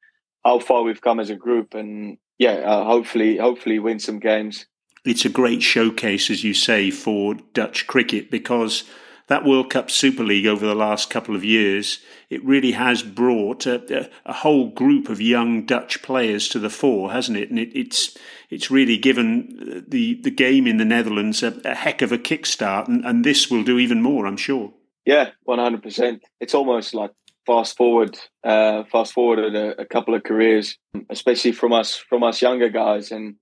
how 0.43 0.59
far 0.59 0.83
we've 0.83 1.01
come 1.01 1.21
as 1.21 1.29
a 1.29 1.35
group. 1.35 1.73
And 1.73 2.17
yeah, 2.37 2.55
uh, 2.55 2.83
hopefully, 2.83 3.37
hopefully 3.37 3.79
win 3.79 3.99
some 3.99 4.19
games. 4.19 4.67
It's 5.09 5.25
a 5.25 5.29
great 5.29 5.63
showcase, 5.63 6.29
as 6.29 6.43
you 6.43 6.53
say, 6.53 6.91
for 6.91 7.33
Dutch 7.53 7.87
cricket 7.87 8.29
because 8.29 8.83
that 9.25 9.43
World 9.43 9.71
Cup 9.71 9.89
Super 9.89 10.23
League 10.23 10.45
over 10.45 10.65
the 10.65 10.75
last 10.75 11.09
couple 11.09 11.35
of 11.35 11.43
years, 11.43 11.99
it 12.29 12.43
really 12.45 12.73
has 12.73 13.01
brought 13.01 13.65
a, 13.65 14.09
a, 14.23 14.33
whole 14.33 14.69
group 14.69 15.09
of 15.09 15.19
young 15.19 15.65
Dutch 15.65 16.03
players 16.03 16.47
to 16.49 16.59
the 16.59 16.69
fore, 16.69 17.11
hasn't 17.11 17.39
it? 17.39 17.49
And 17.49 17.57
it, 17.57 17.75
it's 17.75 18.15
it's 18.51 18.69
really 18.69 18.97
given 18.97 19.83
the 19.87 20.19
the 20.21 20.29
game 20.29 20.67
in 20.67 20.77
the 20.77 20.85
Netherlands 20.85 21.41
a, 21.41 21.59
a 21.65 21.73
heck 21.73 22.03
of 22.03 22.11
a 22.11 22.19
kickstart, 22.19 22.87
and, 22.87 23.03
and 23.03 23.23
this 23.23 23.49
will 23.49 23.63
do 23.63 23.79
even 23.79 24.03
more, 24.03 24.27
I'm 24.27 24.37
sure. 24.37 24.73
Yeah, 25.05 25.31
one 25.43 25.57
hundred 25.57 25.81
percent. 25.81 26.23
It's 26.39 26.53
almost 26.53 26.93
like 26.93 27.11
fast 27.47 27.77
forward, 27.77 28.15
uh, 28.43 28.83
fast 28.91 29.13
forward 29.13 29.39
a, 29.39 29.81
a 29.81 29.85
couple 29.85 30.13
of 30.13 30.21
careers, 30.21 30.77
especially 31.09 31.51
from 31.51 31.73
us 31.73 31.95
from 31.95 32.23
us 32.23 32.43
younger 32.43 32.69
guys, 32.69 33.11
and 33.11 33.35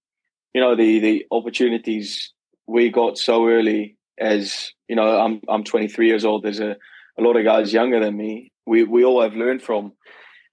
you 0.54 0.62
know 0.62 0.76
the 0.76 1.00
the 1.00 1.26
opportunities 1.32 2.34
we 2.68 2.90
got 2.90 3.18
so 3.18 3.48
early 3.48 3.98
as 4.18 4.72
you 4.88 4.96
know, 4.96 5.20
I'm 5.20 5.42
I'm 5.48 5.64
23 5.64 6.08
years 6.08 6.26
old. 6.26 6.44
There's 6.44 6.60
a, 6.60 6.76
a 7.18 7.22
lot 7.22 7.36
of 7.36 7.44
guys 7.44 7.74
younger 7.74 8.00
than 8.00 8.16
me. 8.16 8.52
We 8.66 8.84
we 8.84 9.04
all 9.04 9.22
have 9.22 9.34
learned 9.34 9.62
from, 9.62 9.94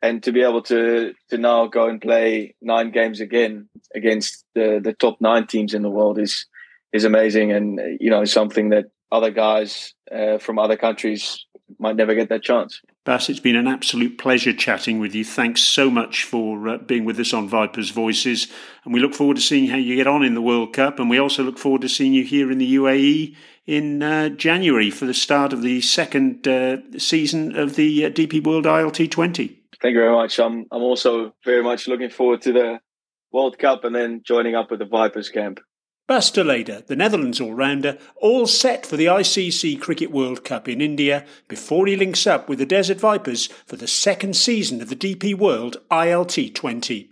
and 0.02 0.22
to 0.22 0.32
be 0.32 0.42
able 0.42 0.62
to 0.62 1.14
to 1.30 1.38
now 1.38 1.66
go 1.66 1.88
and 1.88 2.00
play 2.00 2.54
nine 2.60 2.90
games 2.90 3.20
again 3.20 3.68
against 3.94 4.44
the 4.54 4.80
the 4.82 4.92
top 4.92 5.20
nine 5.20 5.46
teams 5.46 5.74
in 5.74 5.82
the 5.82 5.90
world 5.90 6.18
is 6.18 6.46
is 6.92 7.04
amazing, 7.04 7.52
and 7.52 7.80
you 8.00 8.10
know 8.10 8.24
something 8.24 8.70
that 8.70 8.86
other 9.12 9.30
guys 9.30 9.94
uh, 10.12 10.38
from 10.38 10.58
other 10.58 10.76
countries 10.76 11.44
might 11.78 11.96
never 11.96 12.14
get 12.14 12.28
that 12.28 12.42
chance. 12.42 12.80
Bas, 13.04 13.28
it's 13.28 13.38
been 13.38 13.54
an 13.54 13.66
absolute 13.66 14.16
pleasure 14.16 14.54
chatting 14.54 14.98
with 14.98 15.14
you. 15.14 15.26
Thanks 15.26 15.60
so 15.60 15.90
much 15.90 16.24
for 16.24 16.66
uh, 16.66 16.78
being 16.78 17.04
with 17.04 17.20
us 17.20 17.34
on 17.34 17.50
Vipers 17.50 17.90
Voices. 17.90 18.50
And 18.82 18.94
we 18.94 19.00
look 19.00 19.12
forward 19.12 19.36
to 19.36 19.42
seeing 19.42 19.68
how 19.68 19.76
you 19.76 19.94
get 19.94 20.06
on 20.06 20.22
in 20.22 20.32
the 20.32 20.40
World 20.40 20.72
Cup. 20.72 20.98
And 20.98 21.10
we 21.10 21.18
also 21.18 21.42
look 21.42 21.58
forward 21.58 21.82
to 21.82 21.88
seeing 21.90 22.14
you 22.14 22.24
here 22.24 22.50
in 22.50 22.56
the 22.56 22.76
UAE 22.76 23.36
in 23.66 24.02
uh, 24.02 24.30
January 24.30 24.90
for 24.90 25.04
the 25.04 25.12
start 25.12 25.52
of 25.52 25.60
the 25.60 25.82
second 25.82 26.48
uh, 26.48 26.78
season 26.96 27.54
of 27.58 27.76
the 27.76 28.06
uh, 28.06 28.10
DP 28.10 28.42
World 28.42 28.64
ILT 28.64 29.10
20. 29.10 29.48
Thank 29.82 29.92
you 29.92 30.00
very 30.00 30.14
much. 30.14 30.38
I'm, 30.40 30.64
I'm 30.72 30.82
also 30.82 31.34
very 31.44 31.62
much 31.62 31.86
looking 31.86 32.08
forward 32.08 32.40
to 32.42 32.52
the 32.54 32.80
World 33.32 33.58
Cup 33.58 33.84
and 33.84 33.94
then 33.94 34.22
joining 34.24 34.54
up 34.54 34.70
with 34.70 34.78
the 34.78 34.86
Vipers 34.86 35.28
camp. 35.28 35.60
Bas 36.06 36.30
de 36.30 36.44
the 36.86 36.96
Netherlands 36.96 37.40
all-rounder, 37.40 37.96
all 38.16 38.46
set 38.46 38.84
for 38.84 38.98
the 38.98 39.06
ICC 39.06 39.80
Cricket 39.80 40.10
World 40.10 40.44
Cup 40.44 40.68
in 40.68 40.82
India 40.82 41.24
before 41.48 41.86
he 41.86 41.96
links 41.96 42.26
up 42.26 42.46
with 42.46 42.58
the 42.58 42.66
Desert 42.66 43.00
Vipers 43.00 43.46
for 43.64 43.76
the 43.76 43.88
second 43.88 44.36
season 44.36 44.82
of 44.82 44.90
the 44.90 44.96
DP 44.96 45.34
World 45.34 45.78
ILT 45.90 46.54
20. 46.54 47.10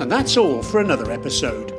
And 0.00 0.10
that's 0.10 0.38
all 0.38 0.62
for 0.62 0.80
another 0.80 1.10
episode. 1.10 1.74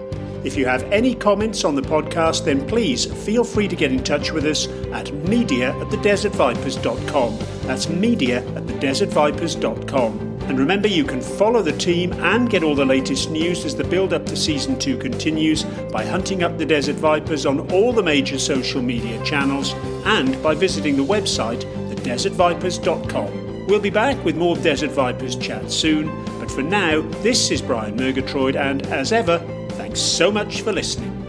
If 0.46 0.56
you 0.56 0.68
have 0.68 0.84
any 0.92 1.16
comments 1.16 1.64
on 1.64 1.74
the 1.74 1.82
podcast, 1.82 2.46
then 2.46 2.68
please 2.68 3.06
feel 3.26 3.44
free 3.44 3.68
to 3.68 3.76
get 3.76 3.92
in 3.92 4.04
touch 4.04 4.32
with 4.32 4.46
us 4.46 4.68
at 4.94 5.12
media 5.28 5.72
at 5.72 5.88
thedesertvipers.com. 5.88 7.40
That's 7.64 7.90
media 7.90 8.46
at 8.56 8.66
thedesertvipers.com. 8.68 10.31
And 10.52 10.60
remember, 10.60 10.90
you 10.90 11.06
can 11.06 11.22
follow 11.22 11.62
the 11.62 11.72
team 11.72 12.12
and 12.12 12.50
get 12.50 12.62
all 12.62 12.76
the 12.76 12.84
latest 12.84 13.32
news 13.32 13.64
as 13.64 13.74
the 13.74 13.86
build 13.86 14.12
up 14.12 14.26
to 14.26 14.36
season 14.36 14.78
two 14.78 14.98
continues 14.98 15.64
by 15.94 16.06
hunting 16.06 16.44
up 16.44 16.58
the 16.58 16.66
Desert 16.66 16.98
Vipers 16.98 17.46
on 17.46 17.72
all 17.72 17.94
the 17.94 18.04
major 18.04 18.38
social 18.38 18.82
media 18.82 19.24
channels 19.24 19.74
and 20.04 20.44
by 20.44 20.54
visiting 20.54 20.98
the 20.98 21.06
website, 21.06 21.62
thedesertvipers.com. 21.90 23.66
We'll 23.68 23.80
be 23.80 23.90
back 23.90 24.22
with 24.26 24.36
more 24.36 24.58
Desert 24.58 24.92
Vipers 24.92 25.38
chat 25.38 25.72
soon, 25.72 26.08
but 26.38 26.52
for 26.52 26.64
now, 26.64 27.00
this 27.22 27.50
is 27.50 27.62
Brian 27.62 27.96
Murgatroyd, 27.96 28.58
and 28.58 28.86
as 28.88 29.14
ever, 29.14 29.38
thanks 29.76 30.02
so 30.02 30.34
much 30.34 30.64
for 30.64 30.74
listening. 30.74 31.21